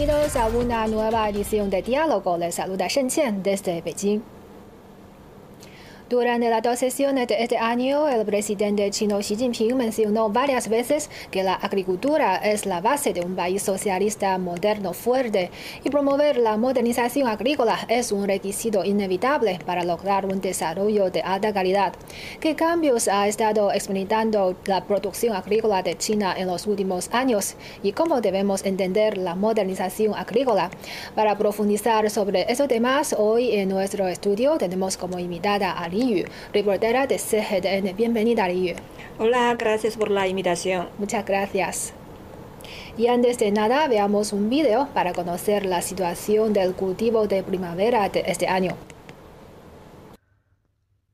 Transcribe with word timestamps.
Bienvenidos 0.00 0.34
a 0.34 0.46
una 0.46 0.86
nueva 0.86 1.28
edición 1.28 1.68
de 1.68 1.82
Diálogo. 1.82 2.38
Les 2.38 2.54
saluda 2.54 2.88
Shen 2.88 3.10
Qian 3.10 3.42
desde 3.42 3.82
Beijing. 3.82 4.22
Durante 6.10 6.50
las 6.50 6.60
dos 6.60 6.80
sesiones 6.80 7.28
de 7.28 7.40
este 7.40 7.56
año, 7.56 8.08
el 8.08 8.26
presidente 8.26 8.90
chino 8.90 9.20
Xi 9.20 9.36
Jinping 9.36 9.76
mencionó 9.76 10.28
varias 10.28 10.68
veces 10.68 11.08
que 11.30 11.44
la 11.44 11.54
agricultura 11.54 12.34
es 12.34 12.66
la 12.66 12.80
base 12.80 13.12
de 13.12 13.20
un 13.20 13.36
país 13.36 13.62
socialista 13.62 14.36
moderno 14.36 14.92
fuerte 14.92 15.52
y 15.84 15.88
promover 15.88 16.38
la 16.38 16.56
modernización 16.56 17.28
agrícola 17.28 17.78
es 17.86 18.10
un 18.10 18.26
requisito 18.26 18.84
inevitable 18.84 19.60
para 19.64 19.84
lograr 19.84 20.26
un 20.26 20.40
desarrollo 20.40 21.12
de 21.12 21.22
alta 21.22 21.52
calidad. 21.52 21.92
¿Qué 22.40 22.56
cambios 22.56 23.06
ha 23.06 23.28
estado 23.28 23.70
experimentando 23.70 24.56
la 24.64 24.84
producción 24.86 25.36
agrícola 25.36 25.84
de 25.84 25.96
China 25.96 26.34
en 26.36 26.48
los 26.48 26.66
últimos 26.66 27.08
años 27.12 27.54
y 27.84 27.92
cómo 27.92 28.20
debemos 28.20 28.64
entender 28.64 29.16
la 29.16 29.36
modernización 29.36 30.16
agrícola? 30.16 30.72
Para 31.14 31.38
profundizar 31.38 32.10
sobre 32.10 32.50
esos 32.50 32.66
temas, 32.66 33.14
hoy 33.16 33.52
en 33.52 33.68
nuestro 33.68 34.08
estudio 34.08 34.58
tenemos 34.58 34.96
como 34.96 35.20
invitada 35.20 35.70
a 35.70 35.86
Li 35.86 35.99
Yu, 36.08 36.24
reportera 36.52 37.06
de 37.06 37.18
CGTN. 37.18 37.96
Bienvenida, 37.96 38.48
Li 38.48 38.68
Yu. 38.68 38.74
Hola, 39.18 39.54
gracias 39.58 39.96
por 39.96 40.10
la 40.10 40.28
invitación. 40.28 40.88
Muchas 40.98 41.24
gracias. 41.24 41.92
Y 42.96 43.06
antes 43.08 43.38
de 43.38 43.50
nada, 43.50 43.88
veamos 43.88 44.32
un 44.32 44.50
video 44.50 44.88
para 44.94 45.12
conocer 45.12 45.64
la 45.64 45.82
situación 45.82 46.52
del 46.52 46.74
cultivo 46.74 47.26
de 47.26 47.42
primavera 47.42 48.08
de 48.08 48.24
este 48.26 48.46
año. 48.48 48.76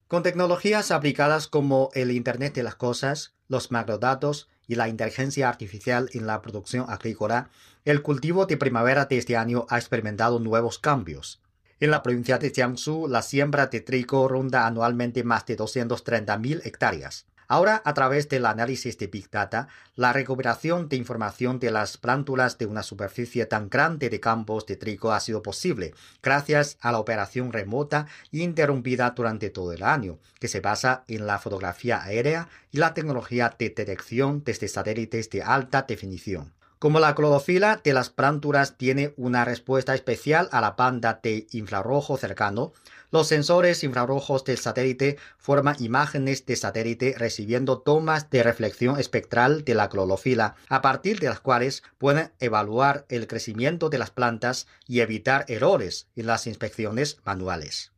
Con 0.08 0.22
tecnologías 0.22 0.90
aplicadas 0.90 1.48
como 1.48 1.90
el 1.94 2.12
Internet 2.12 2.54
de 2.54 2.62
las 2.62 2.76
Cosas, 2.76 3.34
los 3.48 3.72
macrodatos 3.72 4.48
y 4.68 4.76
la 4.76 4.88
inteligencia 4.88 5.48
artificial 5.48 6.08
en 6.12 6.26
la 6.26 6.42
producción 6.42 6.86
agrícola, 6.88 7.50
el 7.84 8.02
cultivo 8.02 8.46
de 8.46 8.56
primavera 8.56 9.06
de 9.06 9.18
este 9.18 9.36
año 9.36 9.66
ha 9.68 9.78
experimentado 9.78 10.38
nuevos 10.38 10.78
cambios. 10.78 11.40
En 11.78 11.90
la 11.90 12.02
provincia 12.02 12.38
de 12.38 12.52
Jiangsu, 12.52 13.06
la 13.06 13.20
siembra 13.20 13.66
de 13.66 13.82
trigo 13.82 14.28
ronda 14.28 14.66
anualmente 14.66 15.24
más 15.24 15.44
de 15.44 15.58
230.000 15.58 16.62
hectáreas. 16.64 17.26
Ahora, 17.48 17.82
a 17.84 17.92
través 17.92 18.30
del 18.30 18.46
análisis 18.46 18.96
de 18.96 19.08
Big 19.08 19.30
Data, 19.30 19.68
la 19.94 20.14
recuperación 20.14 20.88
de 20.88 20.96
información 20.96 21.60
de 21.60 21.70
las 21.70 21.98
plántulas 21.98 22.56
de 22.56 22.64
una 22.64 22.82
superficie 22.82 23.44
tan 23.44 23.68
grande 23.68 24.08
de 24.08 24.20
campos 24.20 24.64
de 24.64 24.76
trigo 24.76 25.12
ha 25.12 25.20
sido 25.20 25.42
posible 25.42 25.92
gracias 26.22 26.78
a 26.80 26.92
la 26.92 26.98
operación 26.98 27.52
remota 27.52 28.06
interrumpida 28.32 29.10
durante 29.10 29.50
todo 29.50 29.74
el 29.74 29.82
año, 29.82 30.18
que 30.40 30.48
se 30.48 30.60
basa 30.60 31.04
en 31.08 31.26
la 31.26 31.38
fotografía 31.38 32.02
aérea 32.02 32.48
y 32.72 32.78
la 32.78 32.94
tecnología 32.94 33.54
de 33.58 33.68
detección 33.68 34.42
desde 34.44 34.68
satélites 34.68 35.28
de 35.28 35.42
alta 35.42 35.82
definición. 35.82 36.55
Como 36.86 37.00
la 37.00 37.16
clorofila 37.16 37.80
de 37.82 37.92
las 37.92 38.10
plántulas 38.10 38.78
tiene 38.78 39.12
una 39.16 39.44
respuesta 39.44 39.92
especial 39.96 40.48
a 40.52 40.60
la 40.60 40.76
banda 40.78 41.18
de 41.20 41.48
infrarrojo 41.50 42.16
cercano, 42.16 42.74
los 43.10 43.26
sensores 43.26 43.82
infrarrojos 43.82 44.44
del 44.44 44.56
satélite 44.56 45.18
forman 45.36 45.74
imágenes 45.80 46.46
de 46.46 46.54
satélite 46.54 47.16
recibiendo 47.18 47.80
tomas 47.80 48.30
de 48.30 48.44
reflexión 48.44 49.00
espectral 49.00 49.64
de 49.64 49.74
la 49.74 49.88
clorofila, 49.88 50.54
a 50.68 50.80
partir 50.80 51.18
de 51.18 51.28
las 51.28 51.40
cuales 51.40 51.82
pueden 51.98 52.30
evaluar 52.38 53.04
el 53.08 53.26
crecimiento 53.26 53.88
de 53.88 53.98
las 53.98 54.12
plantas 54.12 54.68
y 54.86 55.00
evitar 55.00 55.44
errores 55.48 56.06
en 56.14 56.26
las 56.26 56.46
inspecciones 56.46 57.18
manuales. 57.24 57.95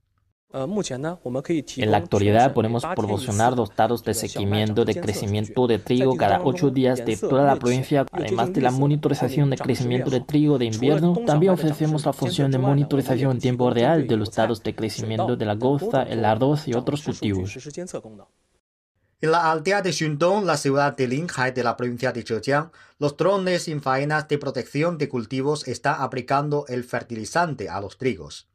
En 0.51 1.91
la 1.91 1.99
actualidad 1.99 2.55
podemos 2.55 2.83
proporcionar 2.97 3.55
los 3.55 3.77
datos 3.77 4.03
de 4.03 4.15
seguimiento 4.15 4.87
de 4.87 4.99
crecimiento 4.99 5.67
de 5.67 5.79
trigo 5.79 6.17
cada 6.17 6.41
ocho 6.43 6.71
días 6.71 7.05
de 7.05 7.19
toda 7.19 7.45
la 7.45 7.57
provincia. 7.57 8.07
Además 8.11 8.55
de 8.55 8.63
la 8.63 8.71
monitorización 8.71 9.51
de 9.51 9.59
crecimiento 9.59 10.09
de 10.09 10.21
trigo 10.21 10.57
de 10.57 10.65
invierno, 10.65 11.19
también 11.27 11.53
ofrecemos 11.53 12.07
la 12.07 12.15
función 12.15 12.51
de 12.51 12.57
monitorización 12.57 13.33
en 13.33 13.39
tiempo 13.41 13.69
real 13.69 14.07
de 14.07 14.17
los 14.17 14.35
datos 14.35 14.63
de 14.63 14.75
crecimiento 14.75 15.37
de 15.37 15.45
la 15.45 15.55
goza, 15.55 16.05
el 16.05 16.25
arroz 16.25 16.67
y 16.67 16.73
otros 16.73 17.03
cultivos. 17.03 17.55
En 19.21 19.33
la 19.33 19.51
aldea 19.51 19.83
de 19.83 19.93
Xundong, 19.93 20.47
la 20.47 20.57
ciudad 20.57 20.97
de 20.97 21.09
Linhai 21.09 21.53
de 21.53 21.63
la 21.63 21.77
provincia 21.77 22.13
de 22.13 22.23
Zhejiang, 22.23 22.71
los 22.99 23.19
drones 23.19 23.65
sin 23.65 23.83
faenas 23.83 24.29
de 24.29 24.39
protección 24.39 24.97
de 24.97 25.11
cultivos 25.11 25.69
están 25.69 25.97
aplicando 25.99 26.65
el 26.69 26.85
fertilizante 26.85 27.69
a 27.69 27.83
los 27.83 27.99
trigos. 27.99 28.48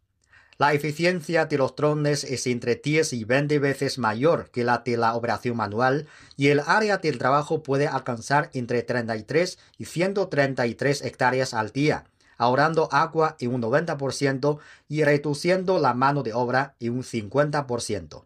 La 0.64 0.72
eficiencia 0.72 1.46
de 1.46 1.58
los 1.58 1.76
drones 1.76 2.24
es 2.24 2.48
entre 2.48 2.76
10 2.76 3.12
y 3.12 3.26
20 3.26 3.60
veces 3.60 3.98
mayor 3.98 4.50
que 4.50 4.64
la 4.64 4.78
de 4.78 4.96
la 4.96 5.14
operación 5.14 5.58
manual 5.58 6.08
y 6.38 6.48
el 6.48 6.62
área 6.66 7.00
del 7.00 7.18
trabajo 7.18 7.64
puede 7.64 7.86
alcanzar 7.86 8.50
entre 8.54 8.82
33 8.82 9.60
y 9.78 9.84
133 9.84 11.02
hectáreas 11.02 11.54
al 11.54 11.72
día, 11.72 12.06
ahorrando 12.38 12.88
agua 12.94 13.36
en 13.42 13.54
un 13.54 13.62
90% 13.62 14.60
y 14.88 15.04
reduciendo 15.04 15.80
la 15.80 15.94
mano 15.94 16.24
de 16.24 16.34
obra 16.34 16.76
en 16.80 16.94
un 16.94 17.04
50%. 17.04 18.24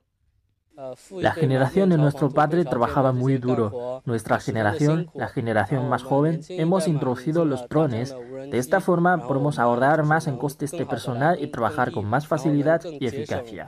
La 1.11 1.31
generación 1.31 1.89
de 1.89 1.97
nuestro 1.97 2.29
padre 2.29 2.63
trabajaba 2.63 3.11
muy 3.11 3.37
duro. 3.37 4.01
Nuestra 4.05 4.39
generación, 4.39 5.09
la 5.15 5.27
generación 5.27 5.89
más 5.89 6.03
joven, 6.03 6.41
hemos 6.49 6.87
introducido 6.87 7.45
los 7.45 7.67
drones. 7.67 8.15
De 8.51 8.57
esta 8.59 8.79
forma 8.79 9.27
podemos 9.27 9.57
ahorrar 9.57 10.03
más 10.03 10.27
en 10.27 10.37
costes 10.37 10.71
de 10.71 10.85
personal 10.85 11.41
y 11.41 11.47
trabajar 11.47 11.91
con 11.91 12.05
más 12.05 12.27
facilidad 12.27 12.81
y 12.83 13.07
eficacia. 13.07 13.67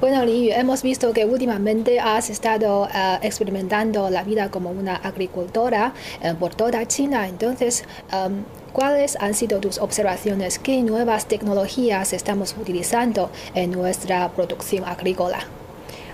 Bueno, 0.00 0.24
Li 0.24 0.48
Yu, 0.48 0.52
hemos 0.54 0.82
visto 0.82 1.12
que 1.12 1.24
últimamente 1.24 2.00
has 2.00 2.28
estado 2.30 2.88
eh, 2.88 3.18
experimentando 3.22 4.10
la 4.10 4.24
vida 4.24 4.50
como 4.50 4.70
una 4.70 4.96
agricultora 4.96 5.92
eh, 6.20 6.34
por 6.38 6.54
toda 6.54 6.84
China. 6.86 7.28
Entonces, 7.28 7.84
em, 8.10 8.42
¿cuáles 8.72 9.16
han 9.20 9.34
sido 9.34 9.60
tus 9.60 9.78
observaciones? 9.78 10.58
¿Qué 10.58 10.82
nuevas 10.82 11.26
tecnologías 11.26 12.12
estamos 12.12 12.54
utilizando 12.58 13.30
en 13.54 13.70
nuestra 13.70 14.28
producción 14.32 14.84
agrícola? 14.84 15.46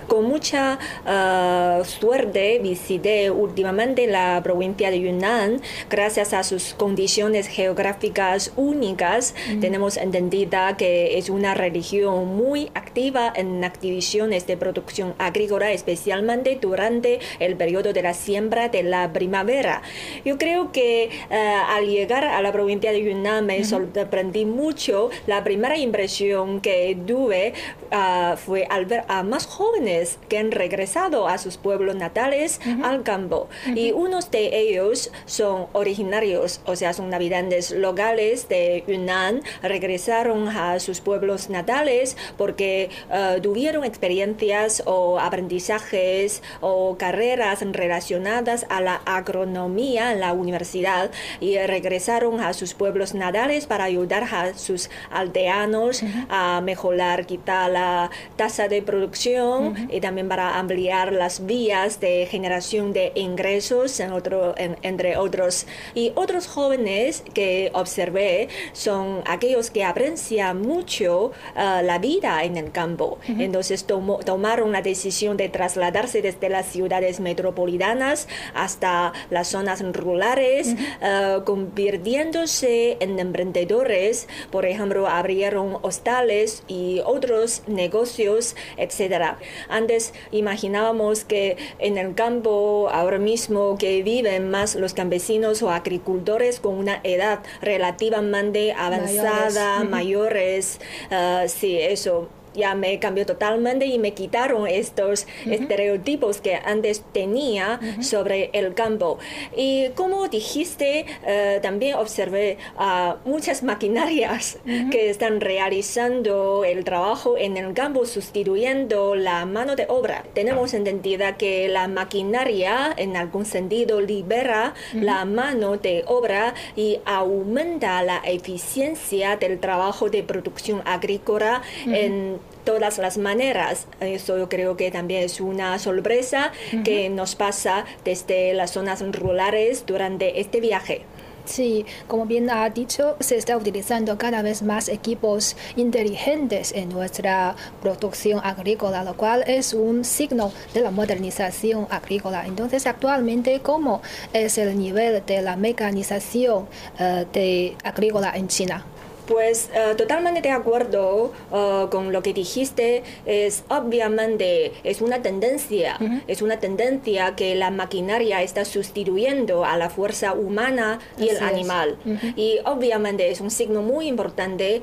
Con 0.09 0.25
mucha 0.25 0.79
uh, 1.05 1.85
suerte 1.85 2.59
visité 2.59 3.31
últimamente 3.31 4.07
la 4.07 4.41
provincia 4.43 4.91
de 4.91 4.99
Yunnan. 4.99 5.61
Gracias 5.89 6.33
a 6.33 6.43
sus 6.43 6.73
condiciones 6.73 7.47
geográficas 7.47 8.51
únicas, 8.57 9.35
mm. 9.49 9.59
tenemos 9.61 9.95
entendida 9.95 10.75
que 10.75 11.17
es 11.17 11.29
una 11.29 11.53
región 11.53 12.35
muy 12.35 12.71
activa 12.73 13.31
en 13.33 13.63
actividades 13.63 14.47
de 14.47 14.57
producción 14.57 15.13
agrícola, 15.19 15.71
especialmente 15.71 16.57
durante 16.59 17.19
el 17.39 17.55
periodo 17.55 17.93
de 17.93 18.01
la 18.01 18.13
siembra 18.13 18.69
de 18.69 18.81
la 18.83 19.13
primavera. 19.13 19.83
Yo 20.25 20.37
creo 20.37 20.71
que 20.71 21.09
uh, 21.29 21.75
al 21.75 21.87
llegar 21.87 22.25
a 22.25 22.41
la 22.41 22.51
provincia 22.51 22.91
de 22.91 23.03
Yunnan 23.03 23.45
me 23.45 23.63
sorprendí 23.63 24.45
mucho. 24.45 25.11
La 25.27 25.43
primera 25.43 25.77
impresión 25.77 26.61
que 26.61 26.97
tuve 27.05 27.53
uh, 27.91 28.35
fue 28.35 28.65
al 28.69 28.85
ver 28.87 29.03
a 29.07 29.21
más 29.21 29.45
jóvenes 29.45 29.98
que 30.27 30.37
han 30.37 30.51
regresado 30.51 31.27
a 31.27 31.37
sus 31.37 31.57
pueblos 31.57 31.95
natales 31.95 32.59
al 32.83 33.03
campo. 33.03 33.49
Y 33.75 33.91
unos 33.91 34.31
de 34.31 34.59
ellos 34.59 35.11
son 35.25 35.67
originarios, 35.73 36.61
o 36.65 36.75
sea, 36.75 36.93
son 36.93 37.13
habitantes 37.13 37.71
locales 37.71 38.47
de 38.49 38.83
Yunnan, 38.87 39.41
regresaron 39.61 40.47
a 40.47 40.79
sus 40.79 41.01
pueblos 41.01 41.49
natales 41.49 42.17
porque 42.37 42.89
eh, 43.11 43.39
tuvieron 43.41 43.83
experiencias 43.83 44.83
o 44.85 45.19
aprendizajes 45.19 46.41
o 46.61 46.97
carreras 46.97 47.59
relacionadas 47.71 48.65
a 48.69 48.81
la 48.81 48.95
agronomía 49.05 50.11
en 50.11 50.19
la 50.19 50.33
universidad 50.33 51.11
y 51.39 51.57
regresaron 51.57 52.39
a 52.41 52.53
sus 52.53 52.73
pueblos 52.73 53.13
natales 53.13 53.65
para 53.65 53.85
ayudar 53.85 54.23
a 54.23 54.53
sus 54.57 54.89
aldeanos 55.11 56.03
a 56.29 56.61
mejorar 56.61 57.25
quizá 57.25 57.69
la 57.69 58.09
tasa 58.35 58.67
de 58.67 58.81
producción 58.81 59.88
y 59.91 60.01
también 60.01 60.27
para 60.27 60.57
ampliar 60.57 61.13
las 61.13 61.45
vías 61.45 61.99
de 61.99 62.25
generación 62.25 62.93
de 62.93 63.11
ingresos, 63.15 63.99
en 63.99 64.11
otro, 64.11 64.55
entre 64.57 65.17
otros. 65.17 65.65
Y 65.93 66.11
otros 66.15 66.47
jóvenes 66.47 67.23
que 67.33 67.71
observé 67.73 68.49
son 68.73 69.21
aquellos 69.25 69.71
que 69.71 69.83
aprecian 69.83 70.61
mucho 70.61 71.31
uh, 71.55 71.83
la 71.83 71.99
vida 71.99 72.43
en 72.43 72.57
el 72.57 72.71
campo. 72.71 73.19
Entonces 73.27 73.85
tomaron 73.85 74.71
la 74.71 74.81
decisión 74.81 75.37
de 75.37 75.49
trasladarse 75.49 76.21
desde 76.21 76.49
las 76.49 76.67
ciudades 76.67 77.19
metropolitanas 77.19 78.27
hasta 78.53 79.13
las 79.29 79.47
zonas 79.47 79.81
rurales, 79.93 80.75
uh, 81.01 81.43
convirtiéndose 81.43 82.97
en 82.99 83.19
emprendedores. 83.19 84.27
Por 84.51 84.65
ejemplo, 84.65 85.07
abrieron 85.07 85.77
hostales 85.81 86.63
y 86.67 87.01
otros 87.05 87.63
negocios, 87.67 88.55
etc 88.77 89.37
antes 89.79 90.13
imaginábamos 90.31 91.23
que 91.23 91.57
en 91.79 91.97
el 91.97 92.13
campo 92.13 92.89
ahora 92.91 93.17
mismo 93.17 93.77
que 93.77 94.03
viven 94.03 94.51
más 94.51 94.75
los 94.75 94.93
campesinos 94.93 95.61
o 95.63 95.71
agricultores 95.71 96.59
con 96.59 96.75
una 96.75 96.99
edad 97.03 97.39
relativamente 97.61 98.73
avanzada, 98.73 99.83
mayores, 99.83 100.79
ah, 101.09 101.45
sí, 101.47 101.77
eso 101.79 102.29
ya 102.53 102.75
me 102.75 102.99
cambió 102.99 103.25
totalmente 103.25 103.85
y 103.85 103.99
me 103.99 104.13
quitaron 104.13 104.67
estos 104.67 105.27
estereotipos 105.45 106.41
que 106.41 106.55
antes 106.55 107.03
tenía 107.13 107.79
sobre 108.01 108.49
el 108.53 108.73
campo. 108.73 109.19
Y 109.55 109.89
como 109.89 110.27
dijiste, 110.27 111.05
eh, 111.25 111.59
también 111.61 111.95
observé 111.95 112.57
a 112.77 113.17
muchas 113.25 113.63
maquinarias 113.63 114.57
que 114.91 115.09
están 115.09 115.41
realizando 115.41 116.63
el 116.63 116.83
trabajo 116.83 117.37
en 117.37 117.57
el 117.57 117.73
campo, 117.73 118.05
sustituyendo 118.05 119.15
la 119.15 119.45
mano 119.45 119.75
de 119.75 119.85
obra. 119.89 120.23
Tenemos 120.33 120.73
entendida 120.73 121.37
que 121.37 121.67
la 121.69 121.87
maquinaria, 121.87 122.93
en 122.97 123.17
algún 123.17 123.45
sentido, 123.45 124.01
libera 124.01 124.73
la 124.93 125.25
mano 125.25 125.77
de 125.77 126.03
obra 126.07 126.53
y 126.75 126.99
aumenta 127.05 128.01
la 128.03 128.17
eficiencia 128.25 129.37
del 129.37 129.59
trabajo 129.59 130.09
de 130.09 130.23
producción 130.23 130.81
agrícola 130.85 131.61
en 131.85 132.39
todas 132.63 132.97
las 132.97 133.17
maneras. 133.17 133.87
Eso 133.99 134.37
yo 134.37 134.49
creo 134.49 134.77
que 134.77 134.91
también 134.91 135.23
es 135.23 135.41
una 135.41 135.79
sorpresa 135.79 136.51
que 136.83 137.09
nos 137.09 137.35
pasa 137.35 137.85
desde 138.03 138.53
las 138.53 138.71
zonas 138.71 139.03
rurales 139.11 139.85
durante 139.85 140.39
este 140.39 140.59
viaje. 140.59 141.03
Sí, 141.49 141.83
como 142.07 142.27
bien 142.27 142.47
ha 142.51 142.69
dicho, 142.69 143.15
se 143.19 143.35
está 143.35 143.57
utilizando 143.57 144.19
cada 144.19 144.43
vez 144.43 144.61
más 144.61 144.87
equipos 144.87 145.57
inteligentes 145.75 146.71
en 146.73 146.89
nuestra 146.89 147.55
producción 147.81 148.39
agrícola, 148.43 149.03
lo 149.03 149.17
cual 149.17 149.43
es 149.47 149.73
un 149.73 150.05
signo 150.05 150.51
de 150.75 150.81
la 150.81 150.91
modernización 150.91 151.87
agrícola. 151.89 152.45
Entonces, 152.45 152.85
actualmente, 152.85 153.61
¿cómo 153.61 154.03
es 154.31 154.59
el 154.59 154.77
nivel 154.77 155.25
de 155.25 155.41
la 155.41 155.55
mecanización 155.55 156.67
uh, 156.99 157.25
de 157.33 157.75
agrícola 157.83 158.31
en 158.35 158.47
China? 158.47 158.85
Pues 159.29 159.69
uh, 159.75 159.95
totalmente 159.95 160.41
de 160.41 160.49
acuerdo 160.49 161.31
uh, 161.51 161.87
con 161.89 162.11
lo 162.11 162.23
que 162.23 162.33
dijiste. 162.33 163.03
Es 163.27 163.63
obviamente 163.69 164.73
es 164.83 165.01
una 165.01 165.21
tendencia, 165.21 165.97
uh 166.01 166.03
-huh. 166.03 166.21
es 166.27 166.41
una 166.41 166.59
tendencia 166.59 167.35
que 167.35 167.53
la 167.53 167.69
maquinaria 167.69 168.41
está 168.41 168.65
sustituyendo 168.65 169.65
a 169.65 169.77
la 169.77 169.91
fuerza 169.91 170.33
humana 170.33 170.99
y 171.19 171.29
Así 171.29 171.37
el 171.37 171.43
animal. 171.43 171.97
Y 172.35 172.57
obviamente 172.65 173.29
es 173.29 173.39
un 173.39 173.51
signo 173.51 173.83
muy 173.83 174.07
importante 174.07 174.81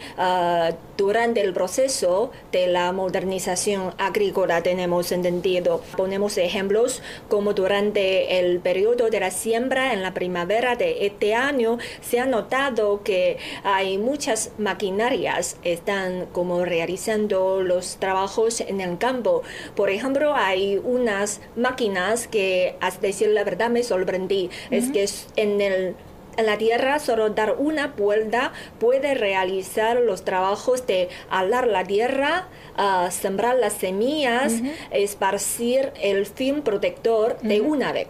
durante 0.97 1.41
el 1.41 1.53
proceso 1.53 2.31
de 2.53 2.67
la 2.67 2.93
modernización 2.93 3.95
agrícola. 3.99 4.63
Tenemos 4.63 5.13
entendido. 5.13 5.83
Ponemos 5.97 6.39
ejemplos 6.39 7.03
como 7.29 7.53
durante 7.53 8.39
el 8.39 8.61
periodo 8.61 9.11
de 9.11 9.21
la 9.21 9.31
siembra 9.31 9.93
en 9.93 10.03
la 10.03 10.15
primavera 10.15 10.77
de 10.77 11.07
este 11.07 11.35
año 11.35 11.79
se 12.01 12.21
ha 12.21 12.27
notado 12.27 13.03
que 13.03 13.39
hay 13.65 13.99
muchas 13.99 14.53
maquinarias 14.59 15.57
están 15.63 16.27
como 16.33 16.65
realizando 16.65 17.63
los 17.63 17.97
trabajos 17.97 18.61
en 18.61 18.81
el 18.81 18.99
campo. 18.99 19.43
Por 19.75 19.91
ejemplo, 19.91 20.35
hay 20.35 20.81
unas 20.83 21.41
máquinas 21.57 22.27
que, 22.27 22.77
a 22.81 22.91
decir 22.91 23.29
la 23.29 23.45
verdad, 23.45 23.71
me 23.71 23.83
sorprendí. 23.83 24.47
Uh 24.47 24.75
-huh. 24.75 24.79
Es 24.79 24.91
que 24.91 25.07
en 25.43 25.61
el 25.61 25.95
en 26.37 26.47
la 26.47 26.59
tierra 26.59 26.99
solo 26.99 27.31
dar 27.31 27.57
una 27.59 27.89
vuelta 27.89 28.53
puede 28.79 29.15
realizar 29.15 29.97
los 29.97 30.25
trabajos 30.25 30.87
de 30.87 31.09
alar 31.31 31.67
la 31.67 31.85
tierra, 31.85 32.49
uh, 32.79 33.11
sembrar 33.11 33.57
las 33.57 33.75
semillas, 33.75 34.53
uh 34.55 34.65
-huh. 34.65 34.73
esparcir 34.91 35.93
el 36.03 36.27
film 36.27 36.63
protector 36.63 37.33
uh 37.33 37.45
-huh. 37.45 37.49
de 37.49 37.61
una 37.61 37.93
vez. 37.93 38.09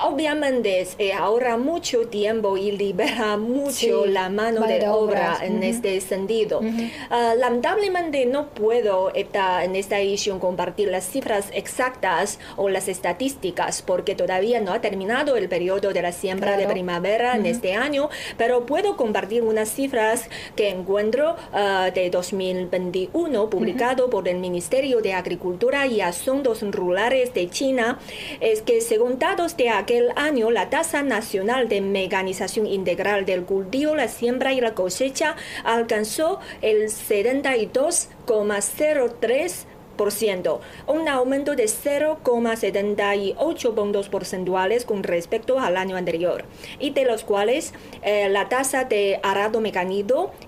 Obviamente 0.00 0.86
eh, 0.98 1.12
ahorra 1.12 1.58
mucho 1.58 2.08
tiempo 2.08 2.56
y 2.56 2.72
libera 2.72 3.36
mucho 3.36 3.72
sí, 4.04 4.08
la 4.08 4.30
mano 4.30 4.66
de 4.66 4.88
obra 4.88 5.38
en 5.42 5.56
uh 5.56 5.60
-huh. 5.60 5.64
este 5.64 6.00
sentido. 6.00 6.60
Uh 6.60 6.64
-huh. 6.64 6.90
uh, 7.10 7.38
lamentablemente 7.38 8.24
no 8.24 8.48
puedo 8.48 9.12
esta, 9.14 9.64
en 9.64 9.76
esta 9.76 10.00
edición 10.00 10.38
compartir 10.40 10.88
las 10.88 11.04
cifras 11.04 11.50
exactas 11.52 12.38
o 12.56 12.68
las 12.70 12.88
estadísticas 12.88 13.82
porque 13.82 14.14
todavía 14.14 14.60
no 14.60 14.72
ha 14.72 14.80
terminado 14.80 15.36
el 15.36 15.48
periodo 15.48 15.92
de 15.92 16.02
la 16.02 16.12
siembra 16.12 16.52
claro. 16.54 16.68
de 16.68 16.72
primavera 16.72 17.34
-huh. 17.34 17.40
en 17.40 17.46
este 17.46 17.74
año, 17.74 18.08
pero 18.38 18.64
puedo 18.64 18.96
compartir 18.96 19.42
unas 19.42 19.68
cifras 19.68 20.28
que 20.56 20.70
encuentro 20.70 21.36
de 21.94 22.10
2021 22.10 23.50
publicado 23.50 24.08
por 24.10 24.28
el 24.28 24.38
Ministerio 24.38 25.00
de 25.00 25.12
Agricultura 25.12 25.86
y 25.86 26.00
Asuntos 26.00 26.62
Rurales 26.62 27.34
de 27.34 27.48
China. 27.50 27.98
Es 28.40 28.62
que 28.62 28.80
según 28.80 29.18
datos 29.18 29.56
de 29.56 29.68
aquel 29.82 30.08
año, 30.16 30.50
la 30.50 30.70
tasa 30.70 31.02
nacional 31.02 31.68
de 31.68 31.80
mecanización 31.80 32.66
integral 32.66 33.24
del 33.26 33.44
cultivo, 33.44 33.94
la 33.94 34.08
siembra 34.08 34.52
y 34.52 34.60
la 34.60 34.74
cosecha 34.74 35.36
alcanzó 35.64 36.40
el 36.62 36.84
72,03 36.84 39.66
un 40.86 41.08
aumento 41.08 41.54
de 41.54 41.64
0,78 41.64 43.74
puntos 43.74 44.08
porcentuales 44.08 44.84
con 44.84 45.02
respecto 45.02 45.60
al 45.60 45.76
año 45.76 45.96
anterior, 45.96 46.44
y 46.78 46.90
de 46.90 47.04
los 47.04 47.24
cuales 47.24 47.72
eh, 48.02 48.28
la 48.28 48.48
tasa 48.48 48.84
de 48.84 49.18
arado 49.22 49.60
mecanizado 49.60 49.82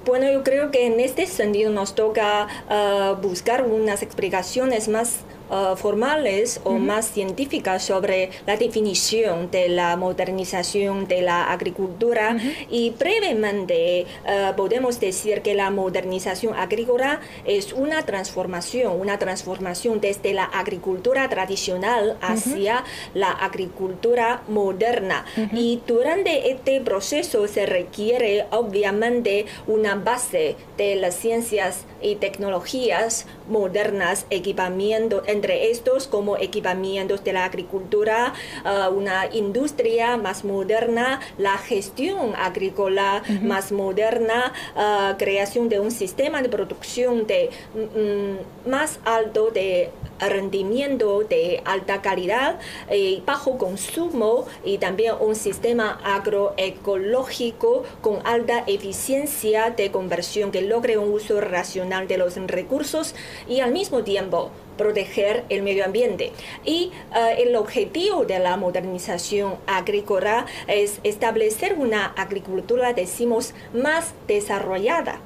Bueno, 0.06 0.32
yo 0.32 0.44
creo 0.44 0.72
que 0.72 0.88
en 0.88 1.00
este 1.00 1.28
sentido 1.28 1.72
nos 1.72 1.94
toca 1.94 2.48
uh, 2.70 3.22
buscar 3.22 3.64
unas 3.64 4.02
explicaciones 4.02 4.88
más 4.88 5.20
uh, 5.50 5.76
formales 5.76 6.62
o 6.64 6.72
uh 6.72 6.76
-huh. 6.76 6.80
más 6.80 7.06
científicas 7.12 7.84
sobre 7.84 8.30
la 8.46 8.56
definición 8.58 9.52
de 9.52 9.70
la 9.70 9.96
modernización 9.96 11.08
de 11.08 11.22
la 11.22 11.52
agricultura 11.52 12.36
-huh. 12.36 12.68
y 12.70 12.92
brevemente 12.92 14.06
uh, 14.06 14.56
podemos 14.56 15.00
decir 15.00 15.42
que 15.42 15.54
la 15.54 15.70
modernización 15.72 16.54
agrícola 16.56 17.20
es 17.46 17.74
una 17.74 18.04
transformación, 18.06 19.00
una 19.00 19.18
transformación 19.18 20.00
desde 20.00 20.34
la 20.34 20.46
agricultura 20.46 21.30
tradicional 21.30 22.18
hacia 22.22 22.84
la 23.14 23.32
agricultura 23.32 24.42
moderna 24.48 25.26
y 25.54 25.82
durante 25.86 26.52
este 26.52 26.82
proceso 26.82 27.48
se 27.48 27.66
requiere 27.66 28.46
obviamente 28.52 29.46
una 29.68 29.96
base 29.96 30.56
de 30.78 30.96
las 30.96 31.16
ciencias 31.16 31.86
y 32.02 32.16
tecnologías 32.16 33.26
modernas, 33.50 34.26
equipamiento, 34.30 35.24
entre 35.26 35.72
estos 35.72 36.08
como 36.08 36.38
equipamientos 36.38 37.24
de 37.24 37.34
la 37.34 37.46
agricultura, 37.46 38.34
uh, 38.66 38.94
una 38.94 39.28
industria 39.34 40.18
más 40.18 40.44
moderna, 40.44 41.20
la 41.38 41.58
gestión 41.58 42.34
agrícola 42.36 43.24
uh 43.28 43.32
-huh. 43.32 43.42
más 43.42 43.72
moderna, 43.72 44.54
uh, 44.76 45.18
creación 45.18 45.70
de 45.70 45.80
un 45.80 45.92
sistema 45.92 46.42
de 46.42 46.50
producción 46.50 47.28
de 47.28 47.50
mm, 47.76 48.70
más 48.70 49.00
alto 49.06 49.50
de 49.52 49.90
rendimiento 50.20 51.22
de 51.22 51.62
alta 51.66 52.02
calidad 52.02 52.60
y 52.92 53.22
bajo 53.26 53.58
consumo 53.58 54.46
y 54.64 54.78
también 54.78 55.16
un 55.20 55.36
sistema 55.36 56.00
agroecológico 56.04 57.84
con 58.02 58.26
alta 58.26 58.64
eficiencia 58.68 59.70
de 59.70 59.92
conversión 59.92 60.52
que 60.52 60.62
logre 60.62 60.98
un 60.98 61.14
uso 61.14 61.40
racional 61.42 62.08
de 62.08 62.18
los 62.18 62.36
recursos 62.36 63.16
y 63.48 63.62
al 63.62 63.72
mismo 63.72 64.04
tiempo 64.04 64.52
proteger 64.80 65.44
el 65.50 65.62
medio 65.62 65.84
ambiente. 65.84 66.32
Y 66.64 66.92
eh, 67.14 67.44
el 67.44 67.56
objetivo 67.58 68.24
de 68.24 68.40
la 68.40 68.56
modernización 68.56 69.56
agrícola 69.68 70.46
es 70.68 71.02
establecer 71.04 71.76
una 71.78 72.06
agricultura, 72.16 72.94
decimos, 72.94 73.54
más 73.74 74.14
desarrollada. 74.28 75.20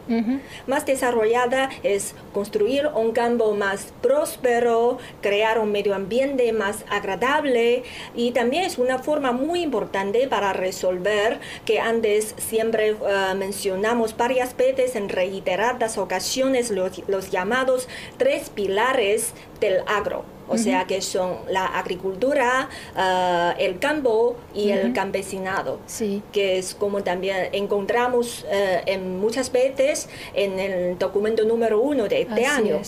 Más 0.65 0.85
desarrollada 0.87 1.69
es 1.83 2.15
construir 2.33 2.87
un 2.87 3.11
campo 3.11 3.53
más 3.53 3.93
próspero, 4.01 4.97
crear 5.21 5.59
un 5.59 5.71
medio 5.71 5.93
ambiente 5.93 6.51
más 6.51 6.83
agradable 6.89 7.83
y 8.15 8.31
también 8.31 8.63
es 8.63 8.79
una 8.79 8.97
forma 8.99 9.33
muy 9.33 9.61
importante 9.61 10.27
para 10.27 10.53
resolver 10.53 11.39
que 11.65 11.79
antes 11.79 12.33
siempre 12.37 12.89
eh, 12.89 12.95
mencionamos 13.35 14.17
varias 14.17 14.57
veces 14.57 14.95
en 14.95 15.09
reiteradas 15.09 15.99
ocasiones 15.99 16.71
los 16.71 17.29
llamados 17.29 17.87
tres 18.17 18.49
pilares 18.49 19.33
del 19.59 19.81
agro. 19.87 20.25
O 20.47 20.57
sea 20.57 20.85
que 20.85 21.01
son 21.01 21.37
la 21.49 21.65
agricultura, 21.65 22.69
ah, 22.95 23.55
el 23.57 23.79
campo 23.79 24.35
y 24.53 24.69
el 24.69 24.93
campesinado, 24.93 25.79
sí. 25.87 26.21
que 26.31 26.57
es 26.57 26.75
como 26.75 27.01
también 27.03 27.49
encontramos 27.53 28.45
eh, 28.51 28.81
en 28.85 29.19
muchas 29.19 29.51
veces 29.51 30.09
en 30.33 30.59
el 30.59 30.99
documento 30.99 31.45
número 31.45 31.79
uno 31.79 32.07
de 32.07 32.23
este 32.23 32.45
año. 32.45 32.81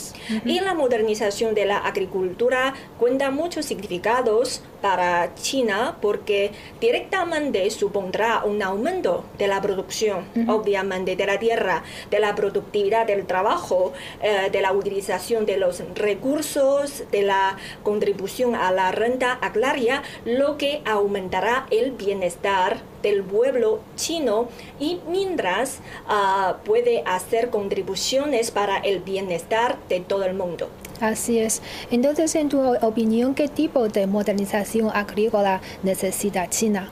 Y 0.44 0.60
la 0.60 0.74
modernización 0.74 1.56
de 1.56 1.66
la 1.66 1.78
agricultura 1.78 2.74
cuenta 3.00 3.32
muchos 3.32 3.66
significados 3.66 4.62
para 4.86 5.34
China 5.34 5.98
porque 6.00 6.52
directamente 6.80 7.68
supondrá 7.72 8.44
un 8.46 8.62
aumento 8.62 9.24
de 9.40 9.48
la 9.48 9.60
producción, 9.60 10.26
obviamente, 10.48 11.16
de 11.16 11.26
la 11.26 11.40
tierra, 11.40 11.82
de 12.12 12.20
la 12.20 12.36
productividad 12.36 13.08
del 13.08 13.26
trabajo, 13.26 13.94
eh, 14.22 14.52
de 14.52 14.62
la 14.62 14.74
utilización 14.74 15.48
de 15.48 15.58
los 15.58 15.82
recursos, 15.96 17.04
de 17.10 17.24
la 17.24 17.58
contribución 17.82 18.54
a 18.54 18.72
la 18.72 18.92
renta 18.92 19.32
agraria, 19.42 20.04
lo 20.24 20.60
que 20.60 20.84
aumentará 20.86 21.66
el 21.72 21.90
bienestar 21.90 22.78
del 23.02 23.24
pueblo 23.24 23.80
chino 23.96 24.50
y 24.80 25.00
mientras 25.10 25.80
ah, 26.08 26.58
puede 26.64 27.02
hacer 27.08 27.50
contribuciones 27.50 28.52
para 28.52 28.78
el 28.78 29.00
bienestar 29.00 29.80
de 29.90 30.00
todo 30.02 30.26
el 30.26 30.36
mundo. 30.36 30.70
Así 31.02 31.40
es. 31.40 31.62
Entonces, 31.92 32.34
en 32.36 32.50
tu 32.50 32.62
opinión, 32.82 33.36
¿qué 33.36 33.48
tipo 33.48 33.88
de 33.88 34.08
modernización 34.08 34.90
agrícola 34.94 35.62
necesita 35.84 36.50
China? 36.50 36.90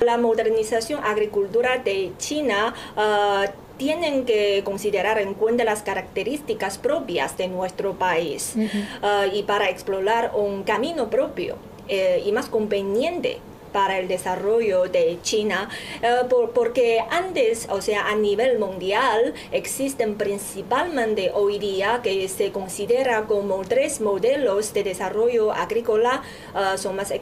La 0.00 0.16
modernización 0.16 1.02
agricultura 1.04 1.78
de 1.78 2.12
China 2.18 2.74
uh, 2.96 3.50
tienen 3.78 4.24
que 4.24 4.62
considerar 4.64 5.18
en 5.18 5.34
cuenta 5.34 5.64
las 5.64 5.82
características 5.82 6.78
propias 6.78 7.36
de 7.38 7.48
nuestro 7.48 7.94
país 7.94 8.54
ah, 9.02 9.26
y 9.32 9.44
para 9.44 9.70
explorar 9.70 10.32
un 10.34 10.64
camino 10.64 11.08
propio 11.08 11.56
eh, 11.88 12.22
y 12.26 12.32
más 12.32 12.48
conveniente 12.48 13.38
para 13.72 13.98
el 13.98 14.08
desarrollo 14.08 14.84
de 14.84 15.18
China, 15.22 15.68
eh, 16.02 16.22
porque 16.54 17.00
antes, 17.10 17.68
o 17.70 17.80
sea, 17.80 18.08
a 18.08 18.14
nivel 18.14 18.58
mundial, 18.58 19.34
existen 19.52 20.16
principalmente 20.16 21.30
hoy 21.34 21.58
día 21.58 22.00
que 22.02 22.28
se 22.28 22.52
considera 22.52 23.26
como 23.26 23.62
tres 23.62 24.00
modelos 24.00 24.72
de 24.72 24.84
desarrollo 24.84 25.52
agrícola, 25.52 26.22
ah, 26.54 26.76
son 26.76 26.96
más 26.96 27.12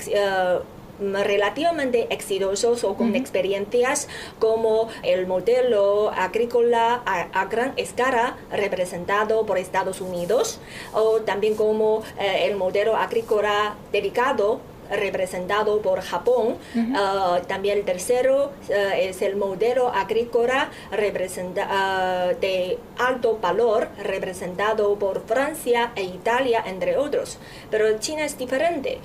relativamente 1.00 2.07
exitosos 2.11 2.85
o 2.85 2.95
con 2.95 3.15
experiencias 3.15 4.09
como 4.38 4.88
el 5.03 5.26
modelo 5.26 6.11
agrícola 6.11 7.03
a, 7.05 7.45
gran 7.47 7.73
escala 7.76 8.37
representado 8.50 9.45
por 9.47 9.59
Estados 9.59 10.00
Unidos 10.00 10.59
o 10.93 11.21
también 11.21 11.55
como 11.55 12.03
eh, 12.19 12.47
el 12.47 12.57
modelo 12.57 12.97
agrícola 12.97 13.76
dedicado 13.93 14.61
representado 14.90 15.81
por 15.81 16.00
Japón. 16.00 16.57
Ah, 16.95 17.40
también 17.47 17.78
el 17.78 17.85
tercero 17.85 18.52
ah, 18.71 18.97
es 18.97 19.23
el 19.23 19.37
modelo 19.37 19.88
agrícola 19.88 20.71
ah, 20.90 22.33
de 22.40 22.78
alto 22.99 23.38
valor 23.40 23.88
representado 24.02 24.95
por 24.99 25.26
Francia 25.26 25.93
e 25.97 26.02
Italia, 26.02 26.62
entre 26.66 26.97
otros. 26.97 27.38
Pero 27.71 27.99
China 27.99 28.25
es 28.25 28.38
diferente. 28.38 28.99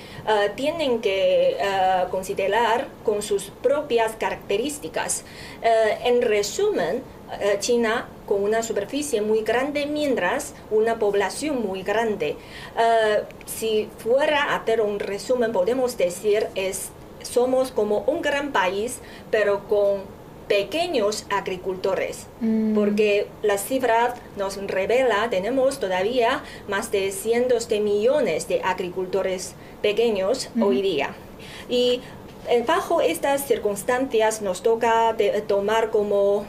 tienen 0.55 1.01
que 1.01 1.57
considerar 2.09 2.87
con 3.03 3.21
sus 3.21 3.51
propias 3.61 4.15
características. 4.17 5.23
en 6.03 6.21
resumen, 6.21 6.97
eh, 6.97 7.20
China 7.59 8.07
con 8.25 8.43
una 8.43 8.63
superficie 8.63 9.21
muy 9.21 9.41
grande 9.41 9.85
mientras 9.85 10.53
una 10.69 10.99
población 10.99 11.61
muy 11.61 11.83
grande. 11.83 12.37
Eh, 12.77 13.23
si 13.45 13.89
fuera 13.97 14.43
a 14.43 14.55
hacer 14.55 14.81
un 14.81 14.99
resumen, 14.99 15.51
podemos 15.51 15.97
decir 15.97 16.47
es 16.55 16.89
somos 17.23 17.71
como 17.71 17.99
un 18.07 18.21
gran 18.21 18.51
país, 18.51 18.99
pero 19.29 19.67
con 19.67 20.01
pequeños 20.47 21.25
agricultores, 21.29 22.27
mm. 22.41 22.73
porque 22.73 23.27
la 23.41 23.57
cifra 23.57 24.15
nos 24.37 24.57
revela, 24.67 25.29
tenemos 25.29 25.79
todavía 25.79 26.43
más 26.67 26.91
de 26.91 27.11
cientos 27.11 27.69
de 27.69 27.79
millones 27.79 28.47
de 28.47 28.61
agricultores 28.61 29.53
pequeños 29.81 30.49
hoy 30.59 30.81
día. 30.81 31.15
Y 31.69 32.01
eh, 32.49 32.63
bajo 32.67 33.01
estas 33.01 33.47
circunstancias 33.47 34.41
nos 34.41 34.61
toca 34.61 35.15
tomar 35.47 35.89
como 35.89 36.45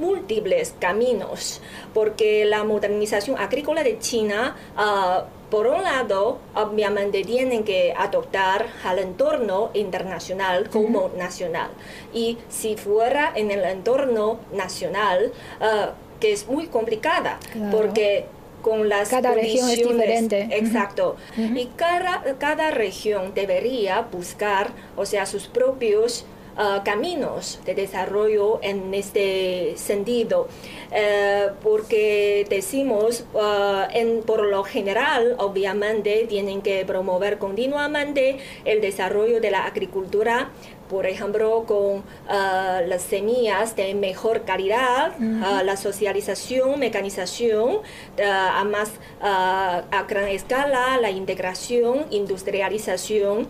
múltiples 0.00 0.74
caminos, 0.80 1.60
porque 1.94 2.44
la 2.44 2.64
modernización 2.64 3.38
agrícola 3.38 3.82
de 3.82 3.98
China, 3.98 4.56
ah, 4.76 5.26
por 5.50 5.66
un 5.66 5.82
lado, 5.82 6.38
obviamente 6.54 7.22
tienen 7.24 7.64
que 7.64 7.92
adoptar 7.96 8.66
al 8.84 8.98
entorno 8.98 9.70
internacional 9.74 10.70
como 10.70 11.10
nacional. 11.16 11.70
Y 12.14 12.38
si 12.48 12.76
fuera 12.76 13.32
en 13.34 13.50
el 13.50 13.64
entorno 13.64 14.40
nacional, 14.52 15.32
ah, 15.60 15.92
que 16.18 16.32
es 16.32 16.46
muy 16.46 16.66
complicada, 16.66 17.38
porque 17.72 18.26
con 18.62 18.88
las 18.88 19.08
cada 19.08 19.34
región 19.34 19.70
es 19.70 19.78
diferente. 19.78 20.48
Exacto. 20.52 21.16
Y 21.36 21.66
cada, 21.76 22.22
cada 22.38 22.70
región 22.70 23.32
debería 23.34 24.02
buscar, 24.02 24.70
o 24.96 25.06
sea, 25.06 25.26
sus 25.26 25.46
propios 25.46 26.26
Uh, 26.60 26.84
caminos 26.84 27.58
de 27.64 27.74
desarrollo 27.74 28.58
en 28.62 28.92
este 28.92 29.78
sentido, 29.78 30.42
uh, 30.42 31.54
porque 31.62 32.44
decimos, 32.50 33.24
uh, 33.32 33.88
en, 33.90 34.22
por 34.22 34.44
lo 34.44 34.62
general, 34.62 35.36
obviamente, 35.38 36.26
tienen 36.28 36.60
que 36.60 36.84
promover 36.84 37.38
continuamente 37.38 38.40
el 38.66 38.82
desarrollo 38.82 39.40
de 39.40 39.50
la 39.50 39.64
agricultura 39.64 40.50
por 40.90 41.06
ejemplo, 41.06 41.64
con 41.66 42.02
ah, 42.28 42.80
las 42.86 43.02
semillas 43.02 43.76
de 43.76 43.94
mejor 43.94 44.42
calidad, 44.42 45.12
ah, 45.42 45.62
la 45.64 45.76
socialización, 45.76 46.80
mecanización, 46.80 47.78
ah, 48.22 48.60
a 48.60 48.64
más 48.64 48.90
a 49.22 50.04
gran 50.08 50.28
escala, 50.28 50.98
la 50.98 51.10
integración, 51.10 52.06
industrialización, 52.10 53.46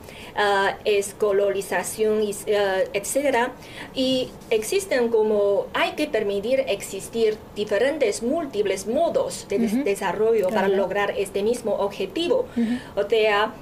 escolarización, 0.85 2.23
etc. 2.23 3.49
Y 3.95 4.29
existen 4.51 5.09
como 5.09 5.67
hay 5.73 5.93
que 5.93 6.07
permitir 6.09 6.65
existir 6.67 7.39
diferentes 7.55 8.23
múltiples 8.23 8.87
modos 8.87 9.47
de 9.49 9.59
desarrollo 9.59 10.49
para 10.51 10.69
lograr 10.69 11.15
este 11.17 11.43
mismo 11.43 11.77
objetivo. 11.77 12.47
O 12.97 13.09
sea, 13.09 13.55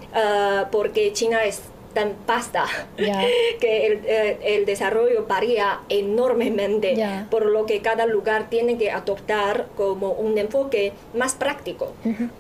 porque 0.71 1.13
China 1.13 1.45
es 1.45 1.61
tan 1.99 2.15
pasta 2.27 2.65
que 2.97 3.87
el, 3.87 4.01
eh, 4.07 4.39
el, 4.43 4.67
desarrollo 4.67 5.27
varía 5.27 5.81
enormemente, 5.89 6.97
por 7.29 7.47
lo 7.47 7.67
que 7.67 7.81
cada 7.81 8.07
lugar 8.07 8.49
tiene 8.51 8.79
que 8.79 8.93
adoptar 8.93 9.67
como 9.77 10.13
un 10.13 10.39
enfoque 10.39 10.93
más 11.15 11.35
práctico, 11.35 11.93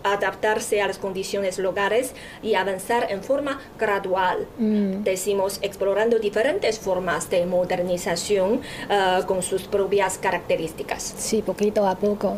adaptarse 0.04 0.80
a 0.80 0.86
las 0.86 0.98
condiciones 0.98 1.58
locales 1.58 2.14
y 2.40 2.54
avanzar 2.54 3.10
en 3.10 3.24
forma 3.24 3.58
gradual. 3.80 4.46
Mm. 4.58 5.02
Decimos 5.02 5.58
explorando 5.62 6.20
diferentes 6.20 6.78
formas 6.78 7.28
de 7.30 7.44
modernización 7.44 8.60
uh, 8.60 9.26
con 9.26 9.42
sus 9.42 9.62
propias 9.62 10.18
características. 10.18 11.02
Sí, 11.02 11.42
poquito 11.42 11.84
a 11.84 11.96
poco. 11.96 12.36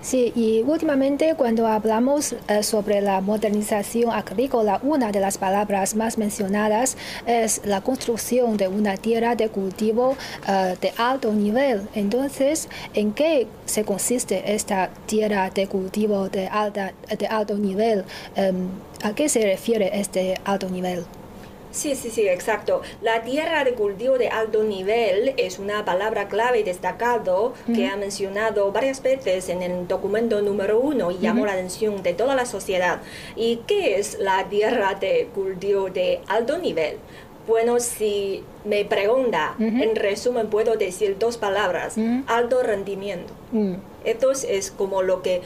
Sí, 0.00 0.32
y 0.34 0.62
últimamente 0.62 1.34
cuando 1.36 1.66
hablamos 1.66 2.32
uh, 2.32 2.62
sobre 2.62 3.02
la 3.02 3.20
modernización 3.20 4.10
agrícola, 4.10 4.80
una 4.82 5.12
de 5.12 5.20
las 5.20 5.36
palabras 5.36 5.94
más 5.94 6.16
mencionadas 6.16 6.61
es 7.26 7.60
la 7.64 7.80
construcción 7.80 8.56
de 8.56 8.68
una 8.68 8.96
tierra 8.96 9.34
de 9.34 9.48
cultivo 9.48 10.16
eh, 10.48 10.76
de 10.80 10.92
alto 10.96 11.32
nivel. 11.32 11.88
Entonces, 11.94 12.68
¿en 12.94 13.12
qué 13.12 13.46
se 13.66 13.84
consiste 13.84 14.54
esta 14.54 14.90
tierra 15.06 15.50
de 15.50 15.66
cultivo 15.66 16.28
de, 16.28 16.48
alta, 16.48 16.92
de 17.18 17.26
alto 17.26 17.56
nivel? 17.56 18.04
Em, 18.36 18.68
¿A 19.02 19.14
qué 19.14 19.28
se 19.28 19.40
refiere 19.42 19.90
este 19.98 20.38
alto 20.44 20.68
nivel? 20.68 21.04
Sí, 21.72 21.96
sí, 21.96 22.10
sí, 22.10 22.28
exacto. 22.28 22.82
La 23.00 23.22
tierra 23.22 23.64
de 23.64 23.72
cultivo 23.72 24.18
de 24.18 24.28
alto 24.28 24.62
nivel 24.62 25.34
es 25.38 25.58
una 25.58 25.84
palabra 25.84 26.28
clave 26.28 26.62
destacado 26.64 27.54
que 27.74 27.86
ha 27.88 27.96
mencionado 27.96 28.70
varias 28.72 29.02
veces 29.02 29.48
en 29.48 29.62
el 29.62 29.88
documento 29.88 30.42
número 30.42 30.78
uno 30.78 31.10
y 31.10 31.18
llamó 31.18 31.46
la 31.46 31.52
atención 31.52 32.02
de 32.02 32.12
toda 32.12 32.34
la 32.34 32.44
sociedad. 32.44 33.00
¿Y 33.36 33.60
qué 33.66 33.98
es 33.98 34.18
la 34.20 34.44
tierra 34.50 34.94
de 34.94 35.28
cultivo 35.34 35.88
de 35.88 36.20
alto 36.28 36.58
nivel? 36.58 36.98
Bueno, 37.46 37.80
si 37.80 38.44
me 38.64 38.84
pregunta, 38.84 39.54
en 39.58 39.96
resumen 39.96 40.48
puedo 40.48 40.76
decir 40.76 41.16
dos 41.18 41.38
palabras, 41.38 41.96
alto 42.26 42.62
rendimiento. 42.62 43.32
Esto 44.04 44.32
es 44.32 44.70
como 44.70 45.02
lo 45.02 45.22
que, 45.22 45.42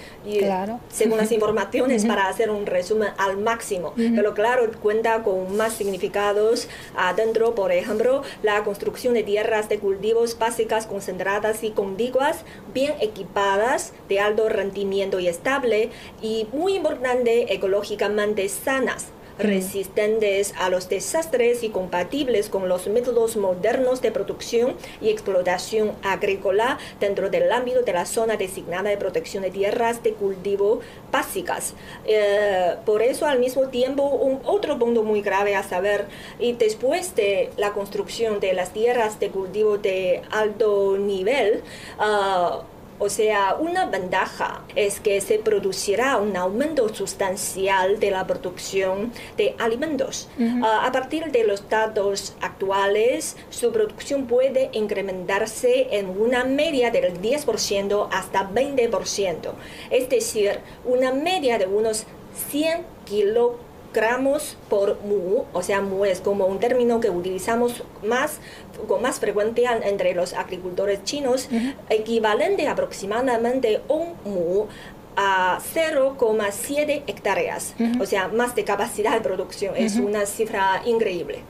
según 0.88 1.18
las 1.18 1.32
informaciones, 1.32 2.04
para 2.04 2.28
hacer 2.28 2.50
un 2.50 2.66
resumen 2.66 3.10
al 3.18 3.36
máximo. 3.38 3.92
Pero 3.96 4.34
claro, 4.34 4.70
cuenta 4.82 5.22
con 5.22 5.56
más 5.56 5.74
significados 5.74 6.68
adentro, 6.96 7.54
por 7.54 7.72
ejemplo, 7.72 8.22
la 8.42 8.62
construcción 8.64 9.14
de 9.14 9.22
tierras 9.22 9.68
de 9.68 9.78
cultivos 9.78 10.38
básicas 10.38 10.86
concentradas 10.86 11.62
y 11.62 11.70
contiguas, 11.70 12.38
bien 12.72 12.94
equipadas, 13.00 13.92
de 14.08 14.20
alto 14.20 14.48
rendimiento 14.48 15.20
y 15.20 15.28
estable, 15.28 15.90
y 16.22 16.46
muy 16.52 16.76
importante, 16.76 17.52
ecológicamente 17.52 18.48
sanas 18.48 19.06
resistentes 19.38 20.54
a 20.58 20.70
los 20.70 20.88
desastres 20.88 21.62
y 21.62 21.68
compatibles 21.68 22.48
con 22.48 22.68
los 22.68 22.86
métodos 22.86 23.36
modernos 23.36 24.00
de 24.02 24.10
producción 24.10 24.74
y 25.00 25.10
explotación 25.10 25.92
agrícola 26.02 26.78
dentro 27.00 27.30
del 27.30 27.52
ámbito 27.52 27.82
de 27.82 27.92
la 27.92 28.06
zona 28.06 28.36
designada 28.36 28.90
de 28.90 28.96
protección 28.96 29.42
de 29.42 29.50
tierras 29.50 30.02
de 30.02 30.12
cultivo 30.12 30.80
básicas. 31.12 31.74
Eh, 32.06 32.74
por 32.84 33.02
eso, 33.02 33.26
al 33.26 33.38
mismo 33.38 33.68
tiempo, 33.68 34.04
un 34.04 34.40
otro 34.44 34.78
punto 34.78 35.02
muy 35.02 35.22
grave 35.22 35.54
a 35.54 35.62
saber, 35.62 36.06
y 36.38 36.52
después 36.52 37.14
de 37.14 37.50
la 37.56 37.72
construcción 37.72 38.40
de 38.40 38.52
las 38.52 38.72
tierras 38.72 39.20
de 39.20 39.30
cultivo 39.30 39.78
de 39.78 40.22
alto 40.30 40.96
nivel, 40.98 41.62
uh, 41.98 42.62
o 42.98 43.08
sea, 43.08 43.56
una 43.58 43.86
ventaja 43.86 44.62
es 44.74 45.00
que 45.00 45.20
se 45.20 45.38
producirá 45.38 46.16
un 46.16 46.36
aumento 46.36 46.88
sustancial 46.94 48.00
de 48.00 48.10
la 48.10 48.26
producción 48.26 49.12
de 49.36 49.54
alimentos. 49.58 50.28
Ah, 50.62 50.82
a 50.86 50.92
partir 50.92 51.30
de 51.30 51.44
los 51.44 51.68
datos 51.68 52.34
actuales, 52.40 53.36
su 53.50 53.72
producción 53.72 54.26
puede 54.26 54.70
incrementarse 54.72 55.88
en 55.90 56.08
una 56.20 56.44
media 56.44 56.90
del 56.90 57.20
10% 57.20 58.08
hasta 58.12 58.48
20%. 58.48 59.52
Es 59.90 60.08
decir, 60.08 60.60
una 60.84 61.12
media 61.12 61.58
de 61.58 61.66
unos 61.66 62.06
100 62.50 62.84
kilogramos 63.04 63.65
gramos 63.96 64.58
por 64.68 65.00
mu, 65.00 65.44
o 65.54 65.62
sea, 65.62 65.80
mu 65.80 66.04
es 66.04 66.20
como 66.20 66.44
un 66.44 66.60
término 66.60 67.00
que 67.00 67.08
utilizamos 67.08 67.82
más 68.04 68.38
con 68.86 69.00
más 69.00 69.18
frecuencia 69.20 69.72
entre 69.84 70.14
los 70.14 70.34
agricultores 70.34 71.02
chinos, 71.02 71.48
equivalente 71.88 72.68
aproximadamente 72.68 73.80
un 73.88 74.12
mu 74.30 74.66
a 75.16 75.58
0,7 75.74 77.02
hectáreas, 77.06 77.74
o 77.98 78.06
sea, 78.06 78.28
más 78.28 78.54
de 78.54 78.64
capacidad 78.64 79.12
de 79.12 79.20
producción. 79.20 79.74
Es 79.76 79.96
una 79.96 80.26
cifra 80.26 80.82
increíble. 80.84 81.40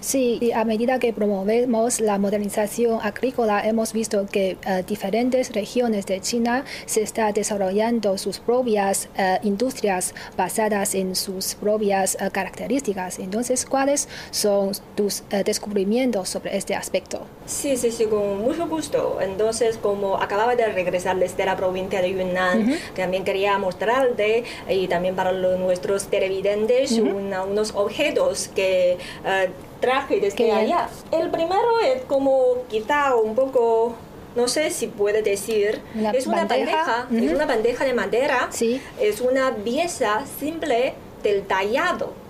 Sí, 0.00 0.38
y 0.40 0.52
a 0.52 0.64
medida 0.64 0.98
que 0.98 1.12
promovemos 1.12 2.00
la 2.00 2.18
modernización 2.18 3.00
agrícola, 3.02 3.66
hemos 3.66 3.92
visto 3.92 4.26
que 4.30 4.56
uh, 4.66 4.86
diferentes 4.86 5.52
regiones 5.52 6.06
de 6.06 6.20
China 6.20 6.64
se 6.86 7.02
están 7.02 7.32
desarrollando 7.32 8.18
sus 8.18 8.38
propias 8.38 9.08
uh, 9.18 9.46
industrias 9.46 10.14
basadas 10.36 10.94
en 10.94 11.14
sus 11.14 11.54
propias 11.54 12.16
uh, 12.20 12.30
características. 12.30 13.18
Entonces, 13.18 13.64
¿cuáles 13.64 14.08
son 14.30 14.72
tus 14.94 15.22
descubrimientos 15.44 16.28
sobre 16.28 16.56
este 16.56 16.74
aspecto? 16.74 17.26
Sí, 17.46 17.76
sí, 17.76 17.90
sí, 17.90 18.04
con 18.04 18.40
mucho 18.42 18.68
gusto. 18.68 19.18
Entonces, 19.20 19.78
como 19.78 20.16
acababa 20.16 20.54
de 20.56 20.66
regresar 20.66 21.18
desde 21.18 21.44
la 21.44 21.56
provincia 21.56 22.00
de 22.00 22.12
Yunnan, 22.12 22.73
también 22.94 23.24
quería 23.24 23.58
mostrarte 23.58 24.44
y 24.68 24.88
también 24.88 25.16
para 25.16 25.32
los, 25.32 25.58
nuestros 25.58 26.06
televidentes 26.06 26.92
unos 26.92 27.72
objetos 27.74 28.48
que 28.54 28.98
uh, 29.24 29.50
traje 29.80 30.20
desde 30.20 30.52
allá. 30.52 30.88
El 31.10 31.30
primero 31.30 31.80
es 31.80 32.02
como 32.02 32.64
quizá 32.68 33.14
un 33.14 33.34
poco 33.34 33.94
no 34.36 34.48
sé 34.48 34.70
si 34.70 34.88
puede 34.88 35.22
decir, 35.22 35.80
es 36.12 36.26
una 36.26 36.44
bandeja, 36.44 37.06
es 37.12 37.32
una 37.32 37.46
bandeja 37.46 37.84
de 37.84 37.94
madera, 37.94 38.48
sí. 38.50 38.80
es 39.00 39.20
una 39.20 39.54
pieza 39.54 40.24
simple 40.40 40.94
del 41.22 41.42
tallado 41.42 42.23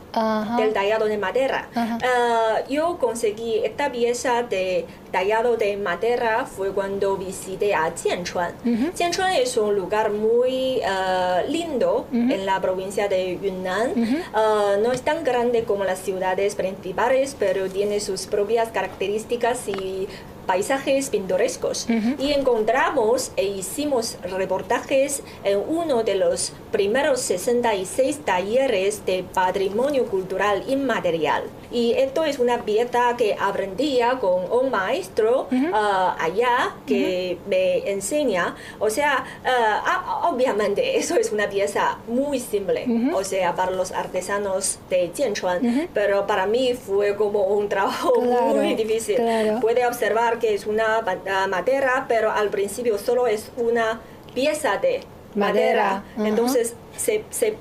del 0.56 0.72
tallado 0.72 1.06
de 1.06 1.18
madera. 1.18 1.68
Ah, 1.74 2.60
yo 2.68 2.98
conseguí 2.98 3.60
esta 3.64 3.90
pieza 3.90 4.42
de 4.42 4.86
tallado 5.10 5.56
de 5.56 5.76
madera 5.76 6.44
fue 6.44 6.72
cuando 6.72 7.16
visité 7.16 7.74
a 7.74 7.92
Jianchuan. 7.94 8.52
Jianchuan 8.96 9.32
es 9.32 9.56
un 9.56 9.74
lugar 9.74 10.10
muy 10.10 10.80
ah, 10.86 11.42
lindo 11.48 12.06
en 12.12 12.46
la 12.46 12.60
provincia 12.60 13.08
de 13.08 13.38
Yunnan. 13.40 13.92
Ah, 14.32 14.76
no 14.82 14.92
es 14.92 15.02
tan 15.02 15.24
grande 15.24 15.64
como 15.64 15.84
las 15.84 16.00
ciudades 16.00 16.54
principales, 16.54 17.36
pero 17.38 17.68
tiene 17.68 18.00
sus 18.00 18.26
propias 18.26 18.70
características 18.70 19.68
y 19.68 20.08
paisajes 20.46 21.10
pintorescos 21.10 21.86
y 22.18 22.32
encontramos 22.32 23.32
e 23.36 23.44
hicimos 23.44 24.16
reportajes 24.22 25.22
en 25.42 25.60
uno 25.66 26.02
de 26.02 26.14
los 26.16 26.52
primeros 26.70 27.20
66 27.20 28.18
talleres 28.24 29.04
de 29.06 29.24
patrimonio 29.34 30.06
cultural 30.06 30.64
inmaterial. 30.68 31.44
Y 31.70 31.92
esto 31.92 32.24
es 32.24 32.38
una 32.38 32.62
pieza 32.64 33.16
que 33.16 33.36
aprendía 33.38 34.18
con 34.20 34.50
un 34.50 34.70
maestro 34.70 35.48
ah, 35.72 36.16
allá 36.18 36.74
que 36.86 37.38
me 37.48 37.90
enseña. 37.90 38.54
O 38.78 38.90
sea, 38.90 39.24
ah, 39.44 39.82
ah, 39.86 40.28
obviamente 40.30 40.96
eso 40.98 41.16
es 41.16 41.32
una 41.32 41.48
pieza 41.48 41.98
muy 42.06 42.40
simple, 42.40 42.86
o 43.14 43.24
sea, 43.24 43.54
para 43.54 43.72
los 43.72 43.92
artesanos 43.92 44.78
de 44.90 45.10
Jianchuan, 45.14 45.88
pero 45.92 46.26
para 46.26 46.46
mí 46.46 46.74
fue 46.74 47.16
como 47.16 47.44
un 47.44 47.68
trabajo 47.68 48.20
muy 48.20 48.74
difícil. 48.74 49.16
Puede 49.60 49.86
observar 49.86 50.38
que 50.38 50.54
es 50.54 50.66
una 50.66 51.02
madera, 51.48 52.06
pero 52.08 52.30
al 52.30 52.50
principio 52.50 52.98
solo 52.98 53.26
es 53.26 53.50
una 53.56 54.00
pieza 54.34 54.78
de 54.78 55.00
madera. 55.34 56.04
Entonces 56.18 56.74
se, 56.96 57.24
se 57.30 57.56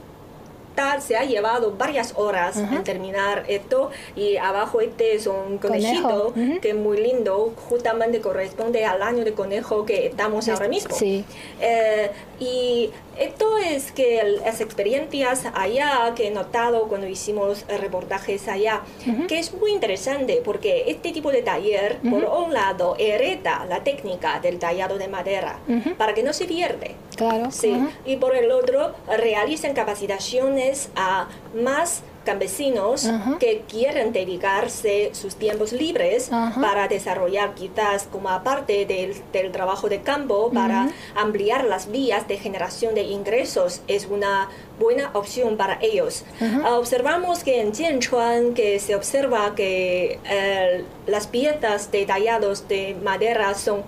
se 1.00 1.16
ha 1.16 1.24
llevado 1.24 1.74
varias 1.78 2.14
horas 2.16 2.58
en 2.58 2.84
terminar 2.84 3.46
esto 3.48 3.92
y 4.16 4.38
abajo 4.38 4.82
este 4.82 5.16
es 5.16 5.28
un 5.28 5.58
conejito 5.58 6.34
que 6.62 6.70
es 6.70 6.76
muy 6.76 6.98
lindo, 6.98 7.54
justamente 7.70 8.22
corresponde 8.22 8.86
al 8.86 9.02
año 9.02 9.24
de 9.24 9.34
conejo 9.34 9.86
que 9.86 10.08
estamos 10.08 10.48
ahora 10.50 10.68
mismo. 10.68 10.96
Sí. 10.96 11.24
Eh, 11.62 12.12
y 12.40 12.90
esto 13.18 13.58
es 13.58 13.92
que 13.92 14.40
las 14.44 14.60
experiencias 14.60 15.44
allá 15.54 16.14
que 16.16 16.28
he 16.28 16.32
notado 16.32 16.88
cuando 16.88 17.08
hicimos 17.08 17.66
reportajes 17.68 18.48
allá, 18.48 18.82
que 19.28 19.40
es 19.40 19.54
muy 19.54 19.72
interesante 19.72 20.42
porque 20.44 20.86
este 20.88 21.12
tipo 21.12 21.32
de 21.32 21.42
taller, 21.42 22.00
por 22.10 22.24
un 22.26 22.54
lado, 22.54 22.96
hereda 22.98 23.66
la 23.70 23.84
técnica 23.84 24.40
del 24.40 24.60
tallado 24.60 24.98
de 24.98 25.08
madera 25.08 25.60
para 25.98 26.14
que 26.14 26.24
no 26.24 26.34
se 26.34 26.46
pierde. 26.46 26.96
Claro. 27.16 27.52
Sí. 27.52 27.76
Y 28.06 28.18
por 28.18 28.36
el 28.36 28.52
otro, 28.52 28.94
realizan 29.08 29.74
capacitaciones 29.74 30.90
a 30.96 31.28
más 31.56 32.04
campesinos 32.24 33.10
que 33.40 33.64
quieren 33.68 34.14
dedicarse 34.14 35.12
sus 35.14 35.36
tiempos 35.36 35.72
libres 35.72 36.30
para 36.62 36.88
desarrollar 36.88 37.54
quizás 37.56 38.08
como 38.12 38.30
aparte 38.30 38.86
del, 38.86 39.16
del 39.32 39.52
trabajo 39.52 39.90
de 39.90 40.02
campo, 40.02 40.52
para 40.52 40.90
ampliar 41.16 41.66
las 41.66 41.92
vías 41.92 42.28
de 42.28 42.38
generación 42.38 42.96
de 42.96 43.04
ingresos, 43.04 43.82
es 43.88 44.08
una 44.08 44.50
buena 44.80 45.12
opción 45.14 45.58
para 45.58 45.78
ellos. 45.82 46.24
Ah, 46.42 46.78
observamos 46.78 47.44
que 47.44 47.62
en 47.62 47.74
Jianchuan 47.74 48.54
que 48.54 48.80
se 48.80 48.96
observa 48.96 49.54
que 49.56 50.20
eh, 50.30 50.84
las 51.08 51.28
piezas 51.28 51.92
de 51.92 52.06
tallados 52.06 52.68
de 52.68 52.96
madera 53.04 53.54
son 53.56 53.84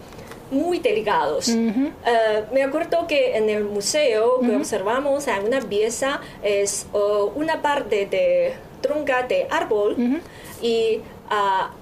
muy 0.51 0.79
delicados. 0.79 1.49
Eh, 1.49 2.43
me 2.53 2.63
acuerdo 2.63 3.07
que 3.07 3.35
en 3.37 3.49
el 3.49 3.63
museo 3.63 4.39
que 4.41 4.55
observamos 4.55 5.25
una 5.45 5.59
pieza, 5.61 6.21
es 6.43 6.87
una 7.35 7.61
parte 7.61 8.05
de 8.05 8.53
tronca 8.81 9.23
de 9.23 9.47
árbol 9.49 10.21
y 10.61 11.01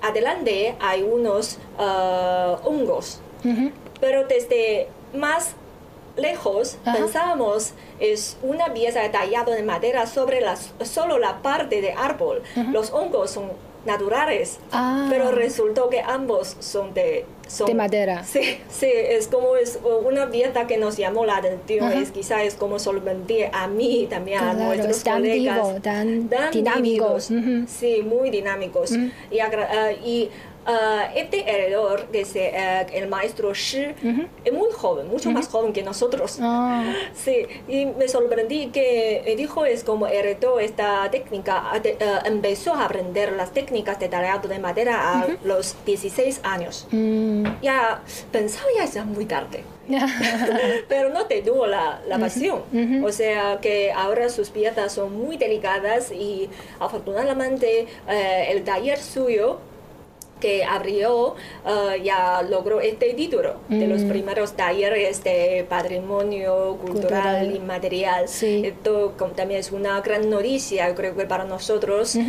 adelante 0.01 0.75
hay 0.79 1.03
unos 1.03 1.57
ah, 1.77 2.57
hongos. 2.63 3.19
Pero 3.99 4.27
desde 4.27 4.87
más 5.13 5.55
lejos 6.15 6.77
pensábamos 6.83 7.73
es 7.99 8.37
una 8.43 8.73
pieza 8.73 9.09
tallada 9.11 9.55
de 9.55 9.63
madera 9.63 10.05
sobre 10.05 10.41
las, 10.41 10.73
solo 10.83 11.19
la 11.19 11.41
parte 11.41 11.81
de 11.81 11.91
árbol. 11.93 12.43
Los 12.71 12.91
hongos 12.91 13.31
son 13.31 13.51
naturales, 13.85 14.59
Ah. 14.71 15.07
pero 15.09 15.31
resultó 15.31 15.89
que 15.89 16.01
ambos 16.01 16.55
son 16.59 16.93
de... 16.93 17.25
Son, 17.47 17.67
De 17.67 17.73
madera. 17.75 18.23
Sí, 18.23 18.39
sí, 18.69 18.89
es 18.91 19.27
como 19.27 19.55
es 19.57 19.77
una 20.05 20.31
pieza 20.31 20.65
que 20.65 20.77
nos 20.77 20.95
llamó 20.97 21.25
la 21.25 21.37
atención, 21.37 21.85
Ajá. 21.87 21.99
es 21.99 22.09
quizá 22.11 22.41
es 22.43 22.55
como 22.55 22.79
sorprender 22.79 23.51
a 23.53 23.67
mí 23.67 24.07
también 24.09 24.39
a 24.39 24.53
nuestros 24.53 25.03
tan 25.03 25.17
colegas. 25.17 25.55
vivo, 25.67 25.81
tan 25.81 26.29
dinámico. 26.51 26.81
vividos. 26.81 27.29
Ujú. 27.31 27.65
Sí, 27.67 28.01
muy 28.01 28.29
dinámicos. 28.31 28.91
Y, 29.29 29.39
ah, 29.39 29.91
y 29.91 30.29
ah, 30.65 31.09
este 31.15 31.49
heredor, 31.49 32.05
que 32.11 32.21
es 32.21 32.35
eh, 32.35 32.85
el 32.93 33.07
maestro 33.07 33.53
Shi, 33.53 33.87
es 34.45 34.53
muy 34.53 34.71
joven, 34.71 35.07
mucho 35.07 35.31
más 35.31 35.47
joven 35.47 35.73
que 35.73 35.83
nosotros. 35.83 36.37
Ah, 36.41 36.93
Sí, 37.13 37.45
y 37.67 37.85
me 37.85 38.07
sorprendí 38.07 38.67
que 38.67 39.23
eh, 39.25 39.35
dijo 39.35 39.65
es 39.65 39.83
como 39.83 40.07
heredó 40.07 40.59
esta 40.59 41.09
técnica, 41.11 41.63
eh, 41.83 41.97
empezó 42.25 42.73
a 42.73 42.85
aprender 42.85 43.33
las 43.33 43.51
técnicas 43.51 43.99
de 43.99 44.09
tallado 44.09 44.47
de 44.47 44.59
madera 44.59 45.19
a 45.21 45.27
los 45.43 45.75
16 45.85 46.41
años. 46.43 46.87
mm, 46.91 47.45
Ya 47.61 48.01
pensaba 48.31 48.67
ya 48.75 48.83
es 48.83 49.05
muy 49.05 49.25
tarde, 49.25 49.63
pero 50.87 51.09
no 51.09 51.25
detuvo 51.25 51.65
la, 51.67 52.01
la 52.07 52.17
pasión. 52.19 52.61
O 53.03 53.11
sea 53.11 53.59
que 53.61 53.91
ahora 53.91 54.29
sus 54.29 54.49
piezas 54.49 54.91
son 54.93 55.17
muy 55.17 55.37
delicadas 55.37 56.11
y 56.11 56.49
afortunadamente 56.79 57.87
eh, 58.07 58.47
el 58.51 58.63
taller 58.63 58.97
suyo 58.99 59.59
que 60.43 60.65
abrió 60.65 61.35
eh, 61.65 62.01
ya 62.03 62.41
logró 62.41 62.81
este 62.81 63.13
título 63.13 63.55
de 63.69 63.87
los 63.87 64.01
primeros 64.01 64.53
talleres 64.53 65.23
de 65.23 65.65
patrimonio 65.69 66.77
cultural, 66.81 67.37
Cultural. 67.47 67.55
inmaterial. 67.55 68.27
Sí. 68.27 68.61
Esto 68.65 69.13
también 69.37 69.61
es 69.61 69.71
una 69.71 70.01
gran 70.01 70.29
noticia, 70.29 70.93
creo 70.95 71.15
que 71.15 71.25
para 71.25 71.45
nosotros, 71.45 72.15
eh, 72.17 72.27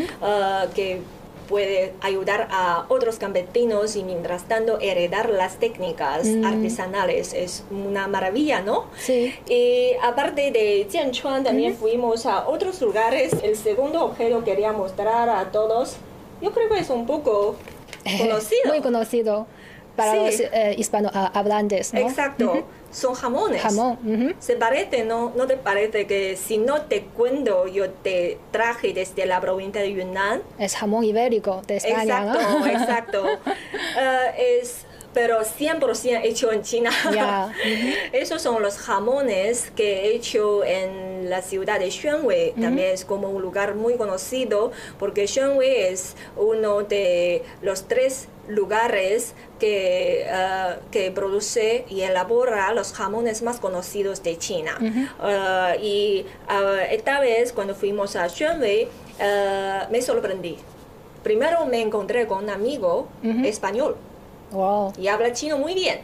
que 0.76 1.00
puede 1.48 1.92
ayudar 2.00 2.46
a 2.52 2.86
otros 2.88 3.16
campesinos 3.16 3.96
y 3.96 4.04
mientras 4.04 4.44
tanto 4.44 4.78
heredar 4.80 5.28
las 5.28 5.58
técnicas 5.58 6.26
artesanales. 6.44 7.34
Es 7.34 7.64
una 7.70 8.06
maravilla, 8.06 8.60
¿no? 8.62 8.84
sí. 8.96 9.34
Y 9.48 9.90
aparte 10.02 10.52
de 10.52 10.86
Jianchuan, 10.88 11.42
también 11.42 11.74
fuimos 11.74 12.26
a 12.26 12.46
otros 12.48 12.80
lugares. 12.80 13.32
El 13.42 13.56
segundo 13.56 14.04
objeto 14.04 14.38
que 14.44 14.52
quería 14.52 14.72
mostrar 14.72 15.28
a 15.28 15.50
todos, 15.50 15.96
yo 16.40 16.52
creo 16.52 16.68
que 16.68 16.78
es 16.78 16.90
un 16.90 17.06
poco 17.06 17.56
conocido. 18.18 18.60
Muy 18.66 18.80
conocido 18.80 19.46
para 19.96 20.12
Sí. 20.12 20.18
los 20.18 20.40
eh, 20.52 20.74
hispanohablantes, 20.76 21.94
¿no? 21.94 22.00
Exacto, 22.00 22.66
son 22.90 23.14
jamones. 23.14 23.62
Jamón. 23.62 23.98
ujú. 24.04 24.34
¿Se 24.40 24.56
parece, 24.56 25.04
no? 25.04 25.32
¿No 25.36 25.46
te 25.46 25.56
parece 25.56 26.06
que 26.06 26.36
si 26.36 26.58
no 26.58 26.82
te 26.82 27.02
cuento, 27.02 27.66
yo 27.68 27.90
te 27.90 28.38
traje 28.50 28.92
desde 28.92 29.24
la 29.26 29.40
provincia 29.40 29.80
de 29.82 29.92
Yunnan? 29.92 30.42
Es 30.58 30.74
jamón 30.76 31.04
ibérico 31.04 31.62
de 31.66 31.76
España, 31.76 32.02
exacto, 32.24 32.58
¿no? 32.58 32.66
exacto. 32.66 33.26
Eh, 33.96 34.58
es, 34.60 34.84
pero 35.12 35.42
100% 35.42 36.20
hecho 36.24 36.50
en 36.50 36.62
China. 36.62 36.90
Ya, 37.12 37.52
Esos 38.12 38.42
son 38.42 38.60
los 38.62 38.76
jamones 38.78 39.70
que 39.76 40.06
he 40.06 40.16
hecho 40.16 40.64
en 40.64 41.13
la 41.30 41.42
ciudad 41.42 41.78
de 41.78 41.90
Xuanwei. 41.90 42.52
También 42.60 42.92
es 42.92 43.04
como 43.04 43.28
un 43.30 43.42
lugar 43.42 43.74
muy 43.74 43.96
conocido 43.96 44.72
porque 44.98 45.26
Xuanwei 45.26 45.82
es 45.92 46.14
uno 46.36 46.82
de 46.82 47.42
los 47.62 47.88
tres 47.88 48.28
lugares 48.48 49.34
que, 49.58 50.22
eh, 50.26 50.76
que 50.90 51.10
produce 51.10 51.86
y 51.88 52.02
elabora 52.02 52.72
los 52.72 52.92
jamones 52.92 53.42
más 53.42 53.58
conocidos 53.58 54.22
de 54.22 54.36
China. 54.38 54.78
Eh, 54.80 55.78
y 55.82 56.26
eh, 56.50 56.88
esta 56.90 57.20
vez 57.20 57.52
cuando 57.52 57.74
fuimos 57.74 58.16
a 58.16 58.28
Xuanwei 58.28 58.88
eh, 59.18 59.78
me 59.90 60.02
sorprendí. 60.02 60.58
Primero 61.22 61.64
me 61.64 61.80
encontré 61.80 62.26
con 62.26 62.44
un 62.44 62.50
amigo 62.50 63.08
español 63.44 63.96
Wow. 64.50 64.92
y 64.98 65.08
habla 65.08 65.32
chino 65.32 65.56
muy 65.58 65.72
bien. 65.74 66.00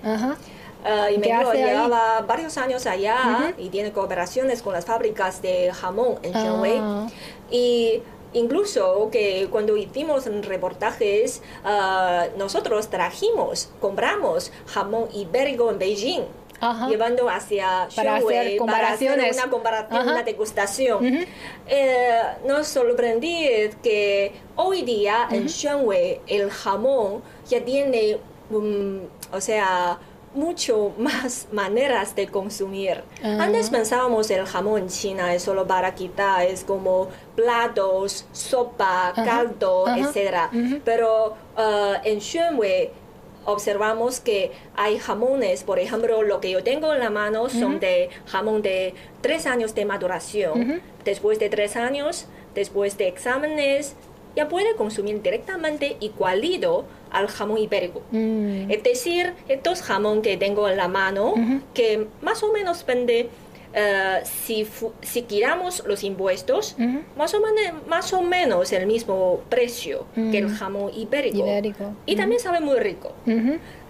Ah, 0.85 1.11
y 1.11 1.19
me 1.19 1.27
¿Qué 1.27 1.37
dijo, 1.37 1.51
hace 1.51 1.63
ahí? 1.65 1.71
llevaba 1.71 2.21
varios 2.23 2.57
años 2.59 2.87
allá 2.87 3.55
y 3.59 3.69
tiene 3.69 3.93
cooperaciones 3.93 4.63
con 4.63 4.73
las 4.73 4.85
fábricas 4.85 5.43
de 5.43 5.73
jamón 5.73 6.19
en 6.23 6.33
Shanghai. 6.33 6.79
Ah. 6.81 7.07
Y 7.51 8.03
incluso 8.33 9.09
que 9.11 9.49
cuando 9.51 9.77
hicimos 9.77 10.25
reportajes, 10.47 11.43
ah, 11.65 12.27
nosotros 12.37 12.89
trajimos, 12.89 13.71
compramos 13.81 14.53
jamón 14.67 15.09
ibérico 15.13 15.71
en 15.71 15.79
Beijing. 15.79 16.23
Ajá. 16.63 16.89
Llevando 16.89 17.31
hacia 17.31 17.89
Para 17.97 18.17
hacer 18.17 18.27
Shanghai 18.27 18.27
para 18.27 18.41
hacer 18.43 18.59
comparaciones. 18.59 19.37
una 19.37 19.51
comparación, 19.51 20.01
Ajá. 20.03 20.11
una 20.13 20.23
degustación. 20.23 21.27
Eh, 21.67 22.21
nos 22.47 22.67
sorprendí 22.69 23.49
que 23.83 24.33
hoy 24.57 24.83
día 24.83 25.27
en 25.31 25.47
Shanghai 25.47 26.21
el 26.27 26.51
jamón 26.51 27.23
ya 27.49 27.65
tiene, 27.65 28.19
mm, 28.51 28.99
o 29.33 29.41
sea, 29.41 29.99
mucho 30.35 30.93
más 30.99 31.49
maneras 31.53 32.15
de 32.15 32.29
consumir. 32.29 33.03
Ah. 33.23 33.39
Antes 33.41 33.71
pensábamos 33.71 34.31
el 34.31 34.45
jamón 34.47 34.83
en 34.83 34.89
China 34.89 35.35
es 35.35 35.43
solo 35.43 35.67
para 35.67 35.95
quitar, 35.95 36.47
es 36.47 36.65
como 36.65 37.09
platos, 37.35 38.27
sopa, 38.33 39.13
caldo, 39.15 39.87
ajá, 39.87 39.99
etc. 39.99 40.81
Pero 40.85 41.35
eh, 41.57 41.95
en 42.05 42.19
Shanghai 42.19 42.91
observamos 43.45 44.21
que 44.21 44.53
hay 44.77 44.99
jamones, 44.99 45.65
por 45.65 45.79
ejemplo, 45.79 46.23
lo 46.23 46.41
que 46.41 46.51
yo 46.51 46.63
tengo 46.63 46.93
en 46.93 47.01
la 47.01 47.11
mano 47.11 47.49
son 47.49 47.81
de 47.81 48.11
jamón 48.27 48.63
de 48.63 48.95
tres 49.21 49.47
años 49.47 49.75
de 49.75 49.85
maduración. 49.85 50.83
Después 51.05 51.39
de 51.39 51.49
tres 51.49 51.77
años, 51.77 52.27
después 52.55 52.99
de 52.99 53.09
exámenes, 53.09 53.97
ya 54.37 54.49
puede 54.49 54.77
consumir 54.77 55.23
directamente 55.23 55.97
igualito 56.01 56.85
al 57.11 57.29
jamón 57.29 57.59
ibérico. 57.59 58.03
Mm, 58.11 58.71
Es 58.71 58.83
decir, 58.83 59.35
estos 59.49 59.83
jamón 59.83 60.23
que 60.23 60.37
tengo 60.37 60.69
en 60.69 60.77
la 60.77 60.89
mano, 60.89 61.35
que 61.75 62.07
más 62.23 62.43
o 62.43 62.53
menos 62.53 62.85
vende, 62.87 63.29
eh, 63.73 64.21
si, 64.25 64.67
si 65.03 65.23
quitamos 65.23 65.85
los 65.87 66.03
impuestos, 66.03 66.75
más, 67.17 67.33
o 67.35 67.41
menos, 67.41 67.87
más 67.87 68.13
o 68.13 68.21
menos 68.23 68.73
el 68.73 68.87
mismo 68.87 69.43
precio 69.49 70.07
que 70.15 70.39
el 70.39 70.49
jamón 70.51 70.91
ibérico. 70.95 71.39
Ibérico. 71.39 71.93
Y 72.07 72.17
también 72.17 72.41
sabe 72.41 72.61
muy 72.61 72.79
rico. 72.81 73.13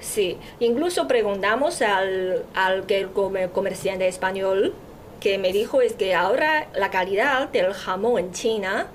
Sí, 0.00 0.36
incluso 0.60 1.06
preguntamos 1.08 1.82
al, 1.82 2.44
al 2.54 2.84
que 2.86 2.98
el 3.00 3.10
comer- 3.10 3.50
comerciante 3.50 4.06
español 4.08 4.74
que 5.20 5.38
me 5.38 5.52
dijo 5.52 5.82
es 5.82 5.92
que 5.92 6.14
ahora 6.14 6.68
la 6.74 6.90
calidad 6.90 7.48
del 7.50 7.72
jamón 7.72 8.18
en 8.18 8.32
China 8.32 8.88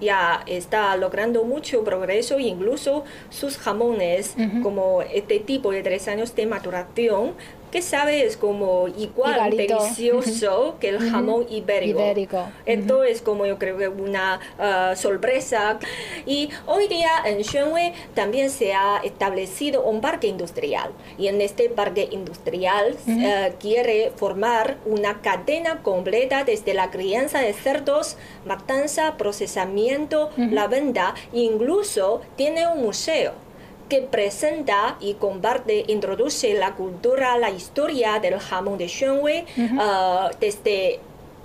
ya 0.00 0.42
está 0.46 0.96
logrando 0.96 1.44
mucho 1.44 1.84
progreso 1.84 2.38
e 2.38 2.42
incluso 2.42 3.04
sus 3.30 3.58
jamones 3.58 4.34
como 4.62 5.02
este 5.02 5.40
tipo 5.40 5.72
de 5.72 5.82
tres 5.82 6.08
años 6.08 6.34
de 6.34 6.46
maturación 6.46 7.34
que 7.70 7.82
sabe 7.82 8.24
es 8.24 8.36
como 8.36 8.88
igual 8.88 9.56
delicioso 9.56 10.76
que 10.80 10.90
el 10.90 11.10
jamón 11.10 11.46
ibérico. 11.50 12.00
Ibérico. 12.00 12.48
Esto 12.66 13.04
es 13.04 13.22
como 13.22 13.46
yo 13.46 13.58
creo 13.58 13.76
que 13.78 13.88
una 13.88 14.40
ah, 14.58 14.94
sorpresa. 14.96 15.78
Y 16.26 16.50
hoy 16.66 16.88
día 16.88 17.10
en 17.24 17.40
Shanghai 17.42 17.92
también 18.14 18.50
se 18.50 18.72
ha 18.74 18.98
establecido 19.04 19.82
un 19.82 20.00
parque 20.00 20.28
industrial. 20.28 20.90
Y 21.18 21.28
en 21.28 21.40
este 21.40 21.68
parque 21.68 22.08
industrial 22.10 22.96
eh, 23.06 23.52
quiere 23.60 24.12
formar 24.16 24.78
una 24.84 25.20
cadena 25.20 25.82
completa 25.82 26.44
desde 26.44 26.74
la 26.74 26.90
crianza 26.90 27.40
de 27.40 27.52
cerdos, 27.52 28.16
matanza, 28.44 29.16
procesamiento, 29.16 30.30
la 30.36 30.66
venta, 30.66 31.14
incluso 31.32 32.20
tiene 32.36 32.66
un 32.66 32.82
museo 32.82 33.47
que 33.88 34.02
presenta 34.02 34.96
y 35.00 35.14
comparte, 35.14 35.84
introduce 35.88 36.54
la 36.54 36.74
cultura, 36.74 37.38
la 37.38 37.50
historia 37.50 38.18
del 38.18 38.38
jamón 38.38 38.78
de 38.78 38.88
Shanghai 38.88 39.44
ah, 39.78 40.30
desde, 40.40 41.00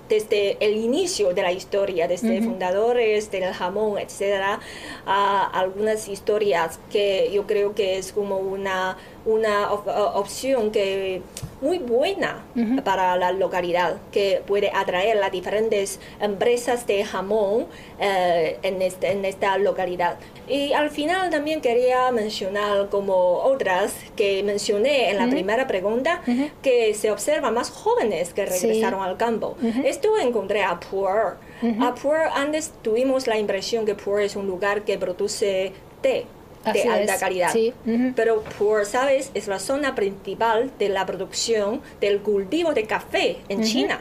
desde 0.08 0.56
el 0.60 0.76
inicio 0.76 1.32
de 1.32 1.42
la 1.42 1.52
historia, 1.52 2.06
desde 2.06 2.42
fundadores 2.42 3.30
del 3.30 3.52
jamón, 3.52 3.98
etcétera, 3.98 4.60
a 5.06 5.46
algunas 5.58 6.08
historias 6.08 6.78
que 6.92 7.30
yo 7.32 7.46
creo 7.46 7.74
que 7.74 7.98
es 7.98 8.12
como 8.12 8.38
una, 8.38 8.96
una 9.26 9.72
op- 9.72 9.88
opción 10.16 10.70
que 10.70 11.22
muy 11.62 11.78
buena 11.78 12.42
para 12.84 13.16
la 13.16 13.32
localidad, 13.32 13.96
que 14.12 14.42
puede 14.46 14.70
atraer 14.74 15.22
a 15.22 15.30
diferentes 15.30 15.98
empresas 16.20 16.86
de 16.86 17.04
jamón 17.04 17.66
eh, 17.98 18.58
en, 18.62 18.82
este- 18.82 19.12
en 19.12 19.24
esta 19.24 19.56
localidad. 19.56 20.16
Y 20.46 20.74
al 20.74 20.90
final 20.90 21.30
también 21.30 21.62
quería 21.62 22.10
mencionar 22.12 22.90
como 22.90 23.14
otras 23.38 23.94
que 24.14 24.42
mencioné 24.42 25.10
en 25.10 25.16
la 25.16 25.28
primera 25.28 25.66
pregunta, 25.66 26.20
que 26.62 26.92
se 26.94 27.10
observan 27.10 27.54
más 27.54 27.70
jóvenes 27.70 28.34
que 28.34 28.46
Sí. 28.46 28.66
regresaron 28.66 29.02
al 29.02 29.16
campo. 29.16 29.56
Esto 29.84 30.18
encontré 30.18 30.62
a 30.64 30.78
Puer. 30.80 31.34
A 31.80 31.94
Puer 31.94 32.28
antes 32.34 32.72
tuvimos 32.82 33.26
la 33.26 33.38
impresión 33.38 33.86
que 33.86 33.94
Puer 33.94 34.24
es 34.24 34.36
un 34.36 34.46
lugar 34.46 34.82
que 34.82 34.98
produce 34.98 35.72
té 36.02 36.26
de 36.64 36.80
Así 36.80 36.88
alta 36.88 37.14
es, 37.14 37.20
calidad. 37.20 37.52
sí. 37.52 37.72
Pero 38.16 38.42
Puer, 38.58 38.86
¿sabes? 38.86 39.30
Es 39.34 39.48
la 39.48 39.58
zona 39.58 39.94
principal 39.94 40.70
de 40.78 40.88
la 40.88 41.06
producción 41.06 41.80
del 42.00 42.20
cultivo 42.20 42.72
de 42.72 42.84
café 42.84 43.38
en 43.48 43.62
China. 43.62 44.00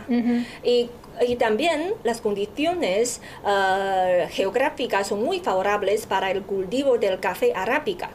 Y 0.64 0.90
y 1.28 1.36
también 1.36 1.94
las 2.04 2.22
condiciones 2.22 3.22
uh, 3.44 4.28
geográficas 4.30 5.08
son 5.08 5.24
muy 5.24 5.40
favorables 5.40 6.06
para 6.06 6.32
el 6.32 6.42
cultivo 6.44 6.98
del 6.98 7.20
café 7.20 7.54
arábica. 7.56 8.10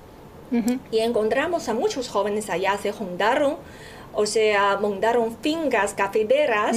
Y 0.90 1.00
encontramos 1.00 1.68
a 1.68 1.74
muchos 1.74 2.08
jóvenes 2.08 2.48
allá, 2.48 2.78
se 2.78 2.90
juntaron 2.90 3.56
o 4.12 4.26
sea, 4.26 4.78
montaron 4.80 5.36
fincas 5.40 5.94
cafeteras. 5.94 6.76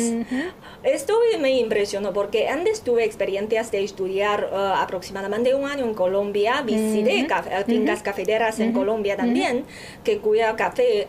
Esto 0.84 1.14
me 1.40 1.58
impresionó 1.58 2.12
porque 2.12 2.48
antes 2.48 2.82
tuve 2.82 3.04
experiencias 3.04 3.72
de 3.72 3.84
estudiar 3.84 4.50
uh, 4.52 4.82
aproximadamente 4.82 5.54
un 5.54 5.66
año 5.66 5.86
en 5.86 5.94
Colombia, 5.94 6.62
visité 6.64 7.28
fincas 7.68 8.02
cafeteras 8.02 8.60
en 8.60 8.74
Colombia 8.74 9.16
también, 9.16 9.66
que 10.04 10.18
cuya 10.18 10.56
café 10.56 11.08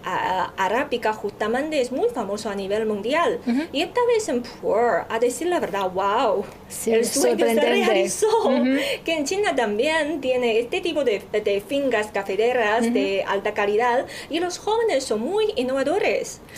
arábica 0.56 1.12
justamente 1.12 1.80
es 1.80 1.90
muy 1.90 2.08
famoso 2.10 2.50
a 2.50 2.54
nivel 2.54 2.86
mundial. 2.86 3.40
Y 3.72 3.82
esta 3.82 4.00
vez 4.06 4.28
en 4.28 4.42
Puer, 4.42 5.04
a 5.08 5.18
decir 5.18 5.46
la 5.46 5.60
verdad, 5.60 5.90
wow, 5.90 6.44
el 6.86 7.04
sueño 7.06 7.46
se 7.46 7.60
realizó, 7.60 8.28
que 9.04 9.14
en 9.14 9.24
China 9.24 9.54
también 9.54 10.20
tiene 10.20 10.58
este 10.58 10.80
tipo 10.80 11.04
de, 11.04 11.22
de 11.32 11.60
fincas 11.60 12.08
cafeteras 12.12 12.92
de 12.92 13.24
alta 13.26 13.54
calidad 13.54 14.06
y 14.28 14.38
los 14.38 14.58
jóvenes 14.58 15.04
son 15.04 15.20
muy 15.20 15.52
innovadores 15.56 16.11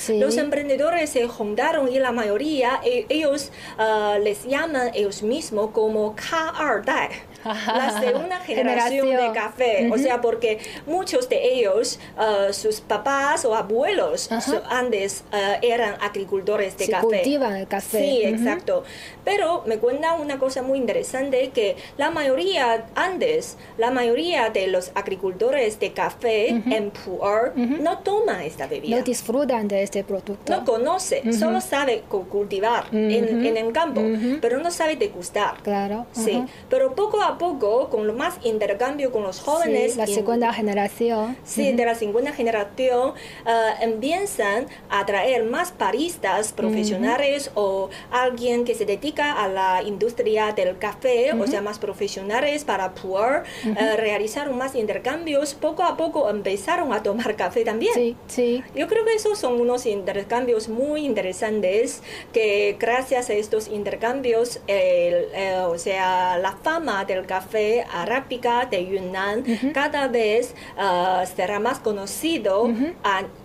los 0.09 0.37
emprendedores 0.37 1.11
se 1.11 1.27
juntaron 1.29 1.93
y 1.93 1.99
la 1.99 2.13
mayoría, 2.13 2.81
e, 2.85 3.07
ellos 3.09 3.51
uh, 3.79 4.19
les 4.19 4.45
llaman 4.45 4.91
ellos 4.95 5.23
mismos 5.23 5.71
como 5.71 6.15
K2 6.17 7.11
la 7.45 8.01
segunda 8.01 8.41
generación, 8.41 9.09
de 9.09 9.33
café. 9.33 9.91
O 9.93 9.99
sea, 9.99 10.21
porque 10.21 10.59
muchos 10.87 11.29
de 11.29 11.55
ellos, 11.55 11.99
uh, 12.19 12.53
sus 12.53 12.81
papás 12.81 13.45
o 13.45 13.55
abuelos 13.55 14.31
antes 14.71 15.25
uh, 15.33 15.37
eran 15.63 15.97
agricultores 16.01 16.77
de 16.77 16.89
café. 16.89 17.07
cultivan 17.07 17.57
el 17.57 17.67
café. 17.69 17.99
Sí, 17.99 18.23
exacto. 18.25 18.85
Pero 19.25 19.63
me 19.67 19.79
cuenta 19.79 20.15
una 20.15 20.39
cosa 20.39 20.63
muy 20.63 20.79
interesante 20.79 21.51
que 21.51 21.77
la 21.97 22.11
mayoría 22.11 22.87
antes, 22.95 23.57
la 23.79 23.91
mayoría 23.91 24.51
de 24.51 24.67
los 24.67 24.91
agricultores 24.95 25.81
de 25.81 25.93
café 25.93 26.49
en 26.49 26.91
Pu'er 26.91 27.57
no 27.57 27.99
toman 27.99 28.41
esta 28.41 28.67
bebida. 28.67 28.97
No 28.97 29.03
disfrutan 29.03 29.69
de 29.69 29.83
este 29.83 30.05
producto. 30.05 30.55
No 30.55 30.65
conoce, 30.65 31.33
solo 31.33 31.61
sabe 31.61 32.03
cultivar 32.09 32.87
en, 32.93 33.47
en, 33.47 33.57
el 33.57 33.73
campo, 33.73 34.03
pero 34.41 34.59
no 34.59 34.71
sabe 34.71 34.97
degustar. 34.97 35.63
Claro. 35.63 36.07
Sí, 36.13 36.45
pero 36.69 36.95
poco 36.95 37.23
a 37.23 37.34
poco, 37.39 37.89
con 37.89 38.07
lo 38.07 38.13
más 38.13 38.39
intercambio 38.45 39.13
con 39.13 39.23
los 39.23 39.41
jóvenes. 39.41 39.93
Sí, 39.93 39.99
la 39.99 40.07
segunda 40.07 40.53
generación. 40.53 41.37
Sí, 41.45 41.73
de 41.73 41.85
la 41.85 41.95
segunda 41.95 42.33
generación 42.33 43.11
uh, 43.11 43.83
empiezan 43.83 44.67
a 44.91 45.05
traer 45.07 45.45
más 45.45 45.77
baristas 45.77 46.53
profesionales 46.53 47.51
o 47.55 47.91
alguien 48.11 48.65
que 48.65 48.75
se 48.75 48.85
dedica 48.85 49.33
a 49.43 49.49
la 49.49 49.83
industria 49.83 50.53
del 50.53 50.79
café, 50.79 51.33
o 51.33 51.47
sea, 51.47 51.61
más 51.61 51.79
profesionales 51.79 52.65
para 52.65 52.95
poder 52.95 53.45
uh, 53.67 53.97
realizar 53.97 54.51
más 54.51 54.75
intercambios. 54.75 55.55
Poco 55.55 55.83
a 55.83 55.97
poco 55.97 56.29
empezaron 56.29 56.93
a 56.93 57.03
tomar 57.03 57.37
café 57.45 57.65
también. 57.65 57.95
Sí, 57.95 58.17
sí. 58.27 58.63
Yo 58.75 58.89
creo 58.89 59.05
que 59.05 59.15
esos 59.15 59.39
son 59.39 59.61
unos 59.61 59.87
intercambios 59.87 60.69
muy 60.69 61.05
interesantes 61.05 62.03
que 62.33 62.77
gracias 62.79 63.31
a 63.31 63.35
estos 63.35 63.69
intercambios, 63.69 64.61
el, 64.67 65.27
eh, 65.35 65.63
o 65.67 65.79
sea, 65.79 66.39
la 66.39 66.53
fama 66.53 67.05
del 67.05 67.24
café 67.27 67.87
arábica 67.93 68.67
de 68.67 68.87
Yunnan. 68.87 69.45
Cada 69.73 70.09
vez 70.09 70.55
uh, 70.77 71.27
será 71.37 71.61
más 71.61 71.79
conocido 71.79 72.69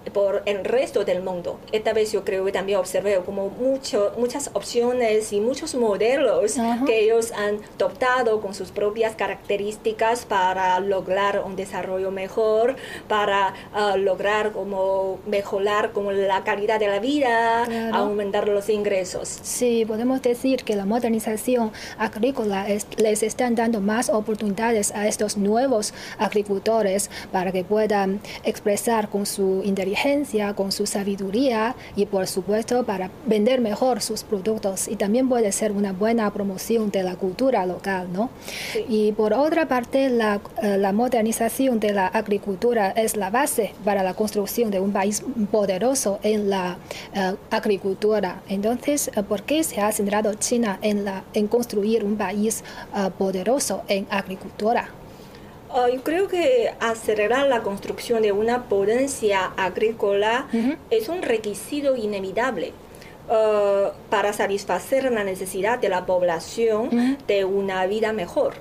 por 0.10 0.44
el 0.46 0.64
resto 0.64 1.06
del 1.06 1.22
mundo. 1.22 1.60
Esta 1.72 1.94
vez 1.94 2.12
yo 2.12 2.24
creo 2.24 2.46
que 2.46 2.52
también 2.52 2.80
observé 2.80 3.18
como 3.26 3.50
mucho, 3.50 4.14
muchas 4.18 4.52
opciones 4.54 5.32
y 5.34 5.42
muchos 5.42 5.76
modelos 5.76 6.56
que 6.86 7.04
ellos 7.04 7.32
han 7.32 7.60
adoptado 7.76 8.42
con 8.42 8.54
sus 8.54 8.72
propias 8.72 9.16
características 9.16 10.26
para 10.26 10.80
lograr 10.80 11.44
un 11.46 11.56
desarrollo 11.56 12.12
mejor, 12.12 12.76
para 13.08 13.54
uh, 13.74 13.98
lograr 13.98 14.52
como 14.52 15.20
mejorar 15.26 15.92
como 15.92 16.12
la 16.12 16.44
calidad 16.44 16.80
de 16.80 16.88
la 16.88 17.00
vida, 17.00 17.66
aumentar 17.94 18.48
los 18.48 18.70
ingresos. 18.70 19.40
Sí, 19.44 19.86
podemos 19.86 20.22
decir 20.22 20.64
que 20.64 20.76
la 20.76 20.86
modernización 20.86 21.72
agrícola 21.98 22.68
les 22.98 23.24
están 23.24 23.56
dando 23.56 23.82
más 23.82 24.10
oportunidades 24.10 24.92
a 24.92 25.08
estos 25.08 25.38
nuevos 25.38 25.94
agricultores 26.18 27.10
para 27.32 27.52
que 27.52 27.64
puedan 27.64 28.22
expresar 28.44 29.10
con 29.10 29.26
su 29.26 29.62
inteligencia, 29.64 29.99
con 30.56 30.72
su 30.72 30.86
sabiduría 30.86 31.76
y 31.96 32.06
por 32.06 32.26
supuesto 32.28 32.84
para 32.86 33.12
vender 33.26 33.60
mejor 33.60 34.02
sus 34.02 34.24
productos 34.24 34.88
y 34.88 34.96
también 34.96 35.28
puede 35.28 35.52
ser 35.52 35.72
una 35.74 35.92
buena 35.92 36.32
promoción 36.32 36.90
de 36.90 37.04
la 37.04 37.16
cultura 37.16 37.66
local, 37.66 38.08
¿no? 38.14 38.30
Y 38.88 39.12
por 39.12 39.34
otra 39.34 39.68
parte, 39.68 40.10
la, 40.10 40.40
eh, 40.64 40.78
la 40.78 40.94
modernización 40.94 41.80
de 41.80 41.92
la 41.94 42.08
agricultura 42.08 42.92
es 42.92 43.18
la 43.18 43.30
base 43.30 43.74
para 43.84 44.04
la 44.04 44.14
construcción 44.14 44.72
de 44.72 44.80
un 44.80 44.94
país 44.94 45.24
poderoso 45.52 46.20
en 46.24 46.50
la 46.50 46.78
eh, 47.14 47.36
agricultura. 47.52 48.42
Entonces, 48.48 49.10
eh, 49.14 49.24
¿por 49.24 49.44
qué 49.44 49.64
se 49.64 49.82
ha 49.82 49.92
centrado 49.92 50.34
China 50.36 50.80
en, 50.82 51.04
la, 51.04 51.24
en 51.34 51.48
construir 51.48 52.06
un 52.06 52.16
país 52.16 52.64
poderoso 53.18 53.84
en 53.88 54.08
agricultura? 54.10 54.99
Ah, 55.72 55.88
yo 55.94 56.02
creo 56.04 56.28
que 56.28 56.74
acelerar 56.80 57.48
la 57.48 57.62
construcción 57.62 58.22
de 58.22 58.32
una 58.32 58.64
potencia 58.64 59.52
agrícola 59.56 60.48
es 60.90 61.10
un 61.10 61.22
requisito 61.22 61.96
inevitable. 61.96 62.74
Ah, 63.30 63.92
para 64.10 64.34
satisfacer 64.34 65.12
la 65.12 65.24
necesidad 65.24 65.78
de 65.78 65.90
la 65.90 66.06
población 66.06 67.18
de 67.28 67.46
una 67.46 67.86
vida 67.86 68.12
mejor. 68.12 68.56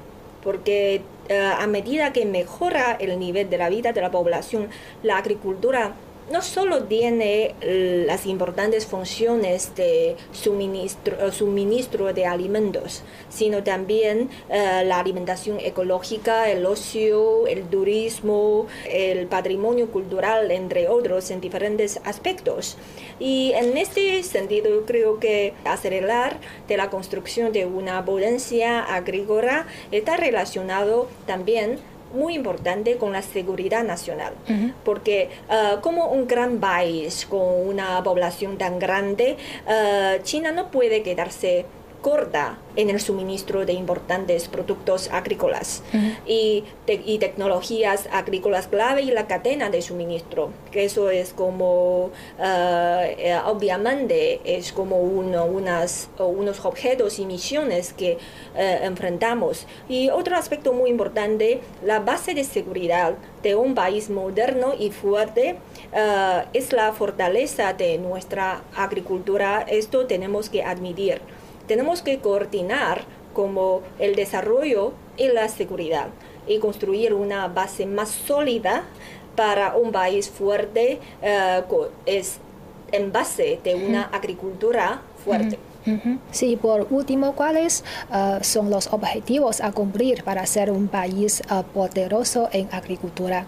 Porque 0.45 1.01
ah, 1.31 1.59
a 1.61 1.67
medida 1.67 2.13
que 2.13 2.27
mejora 2.27 2.93
el 3.01 3.19
nivel 3.19 3.49
de 3.49 3.57
la 3.57 3.71
vida 3.71 3.93
de 3.93 4.03
la 4.03 4.11
población, 4.11 4.69
la 5.03 5.17
agricultura 5.17 5.95
no 6.31 6.43
solo 6.43 6.85
tiene 6.85 7.55
eh, 7.61 8.05
las 8.07 8.27
importantes 8.27 8.87
funciones 8.87 9.75
de 9.75 10.17
suministro, 10.33 11.17
eh, 11.27 11.33
suministro 11.33 12.13
de 12.13 12.27
alimentos, 12.27 13.03
sino 13.29 13.63
también 13.63 14.29
eh, 14.49 14.83
la 14.85 15.01
alimentación 15.01 15.59
ecológica, 15.61 16.51
el 16.51 16.67
ocio, 16.67 17.47
el 17.47 17.65
turismo, 17.65 18.67
el 18.91 19.27
patrimonio 19.27 19.91
cultural, 19.91 20.51
entre 20.51 20.89
otros, 20.89 21.31
en 21.31 21.41
diferentes 21.41 22.01
aspectos. 22.05 22.77
Y 23.19 23.53
en 23.55 23.77
este 23.77 24.23
sentido, 24.23 24.85
creo 24.87 25.19
que 25.19 25.55
acelerar 25.65 26.39
de 26.69 26.77
la 26.77 26.91
construcción 26.91 27.53
de 27.53 27.67
una 27.67 28.05
potencia 28.05 28.81
agrícola 28.83 29.67
está 29.91 30.17
relacionado 30.17 31.09
también 31.27 31.79
muy 32.13 32.35
importante 32.35 32.97
con 32.97 33.13
la 33.13 33.23
seguridad 33.23 33.85
nacional, 33.85 34.33
porque 34.85 35.31
ah, 35.49 35.79
como 35.81 36.07
un 36.09 36.27
gran 36.27 36.59
país 36.59 37.27
con 37.29 37.67
una 37.69 38.03
población 38.03 38.59
tan 38.59 38.79
grande, 38.79 39.37
ah, 39.67 40.17
China 40.23 40.53
no 40.53 40.71
puede 40.71 41.03
quedarse 41.03 41.67
corta 42.01 42.59
en 42.77 42.91
el 42.91 43.01
suministro 43.01 43.67
de 43.67 43.73
importantes 43.73 44.49
productos 44.49 45.09
agrícolas 45.11 45.83
y, 46.27 46.65
y, 46.87 47.19
tecnologías 47.19 48.09
agrícolas 48.13 48.69
clave 48.69 49.03
y 49.03 49.11
la 49.11 49.27
cadena 49.27 49.69
de 49.69 49.83
suministro, 49.83 50.51
que 50.71 50.85
eso 50.85 51.11
es 51.11 51.33
como, 51.33 52.11
eh, 52.39 53.37
obviamente, 53.45 54.41
es 54.45 54.73
como 54.73 55.01
uno, 55.01 55.45
unas, 55.45 56.09
unos 56.19 56.65
objetos 56.65 57.19
y 57.19 57.27
misiones 57.27 57.93
que 57.93 58.19
eh, 58.57 58.79
enfrentamos. 58.83 59.67
Y 59.89 60.11
otro 60.11 60.37
aspecto 60.37 60.73
muy 60.73 60.91
importante, 60.91 61.61
la 61.85 61.99
base 61.99 62.35
de 62.35 62.45
seguridad 62.45 63.15
de 63.43 63.57
un 63.57 63.75
país 63.75 64.11
moderno 64.11 64.75
y 64.79 64.91
fuerte 64.91 65.57
ah, 65.93 66.45
es 66.53 66.73
la 66.73 66.93
fortaleza 66.93 67.73
de 67.73 67.99
nuestra 67.99 68.63
agricultura. 68.77 69.65
Esto 69.69 70.07
tenemos 70.07 70.49
que 70.49 70.63
admitir 70.63 71.21
tenemos 71.69 72.03
que 72.03 72.19
coordinar 72.19 73.03
como 73.35 73.83
el 74.01 74.17
desarrollo 74.17 74.93
y 75.17 75.29
la 75.29 75.49
seguridad 75.49 76.09
y 76.49 76.59
construir 76.59 77.15
una 77.15 77.47
base 77.47 77.87
más 77.87 78.09
sólida 78.09 78.85
para 79.37 79.77
un 79.77 79.93
país 79.93 80.29
fuerte 80.29 80.99
eh, 81.23 81.63
es 82.07 82.39
en 82.91 83.13
base 83.13 83.61
de 83.63 83.77
una 83.77 84.05
agricultura 84.05 85.03
fuerte. 85.25 85.59
Sí, 86.33 86.57
por 86.57 86.87
último, 86.91 87.33
¿cuáles 87.35 87.85
eh, 88.13 88.39
son 88.43 88.69
los 88.69 88.93
objetivos 88.93 89.61
a 89.61 89.73
cumplir 89.73 90.25
para 90.25 90.45
ser 90.45 90.71
un 90.71 90.89
país 90.89 91.41
eh, 91.41 91.63
poderoso 91.73 92.49
en 92.53 92.69
agricultura? 92.73 93.47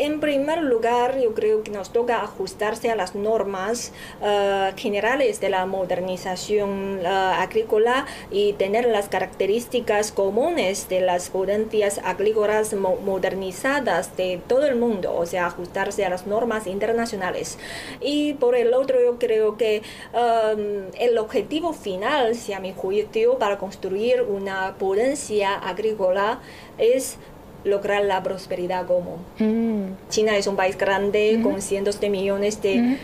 En 0.00 0.18
primer 0.18 0.62
lugar, 0.62 1.20
yo 1.20 1.34
creo 1.34 1.62
que 1.62 1.70
nos 1.70 1.92
toca 1.92 2.22
ajustarse 2.22 2.90
a 2.90 2.96
las 2.96 3.14
normas 3.14 3.92
uh, 4.22 4.74
generales 4.74 5.42
de 5.42 5.50
la 5.50 5.66
modernización 5.66 7.00
uh, 7.00 7.06
agrícola 7.06 8.06
y 8.30 8.54
tener 8.54 8.86
las 8.86 9.10
características 9.10 10.10
comunes 10.10 10.88
de 10.88 11.02
las 11.02 11.28
potencias 11.28 12.00
agrícolas 12.02 12.72
mo 12.72 12.96
modernizadas 13.04 14.16
de 14.16 14.40
todo 14.48 14.64
el 14.66 14.76
mundo, 14.76 15.14
o 15.14 15.26
sea, 15.26 15.44
ajustarse 15.44 16.02
a 16.06 16.08
las 16.08 16.26
normas 16.26 16.66
internacionales. 16.66 17.58
Y 18.00 18.32
por 18.34 18.54
el 18.54 18.72
otro, 18.72 18.98
yo 19.02 19.18
creo 19.18 19.58
que 19.58 19.82
um, 20.14 20.90
el 20.98 21.18
objetivo 21.18 21.74
final, 21.74 22.36
si 22.36 22.54
a 22.54 22.60
mi 22.60 22.72
juicio, 22.72 23.36
para 23.36 23.58
construir 23.58 24.22
una 24.22 24.76
potencia 24.78 25.56
agrícola 25.56 26.40
es 26.78 27.18
lograr 27.64 28.04
la 28.04 28.22
prosperidad 28.22 28.86
común. 28.86 29.18
Mm. 29.38 30.08
China 30.08 30.36
es 30.36 30.46
un 30.46 30.56
país 30.56 30.76
grande 30.78 31.40
con 31.42 31.60
cientos 31.62 32.00
de 32.00 32.10
millones 32.10 32.62
de 32.62 32.98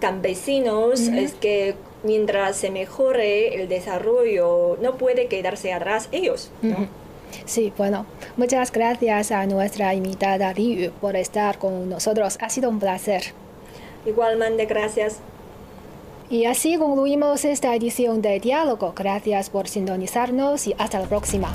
campesinos, 0.00 1.00
es 1.00 1.34
que 1.34 1.74
mientras 2.02 2.56
se 2.56 2.70
mejore 2.70 3.60
el 3.60 3.68
desarrollo, 3.68 4.78
no 4.80 4.96
puede 4.96 5.26
quedarse 5.26 5.72
atrás 5.72 6.08
ellos. 6.12 6.50
Sí, 7.44 7.72
bueno, 7.76 8.06
muchas 8.36 8.72
gracias 8.72 9.32
a 9.32 9.46
nuestra 9.46 9.94
invitada 9.94 10.52
Liu 10.52 10.90
por 11.00 11.16
estar 11.16 11.58
con 11.58 11.88
nosotros. 11.88 12.38
Ha 12.40 12.50
sido 12.50 12.70
un 12.70 12.78
placer. 12.78 13.22
Igualmente, 14.06 14.66
gracias. 14.66 15.18
Y 16.28 16.46
así 16.46 16.76
concluimos 16.76 17.44
esta 17.44 17.74
edición 17.74 18.20
de 18.20 18.40
Diálogo. 18.40 18.92
Gracias 18.96 19.50
por 19.50 19.68
sintonizarnos 19.68 20.66
y 20.66 20.74
hasta 20.78 20.98
la 20.98 21.06
próxima. 21.06 21.52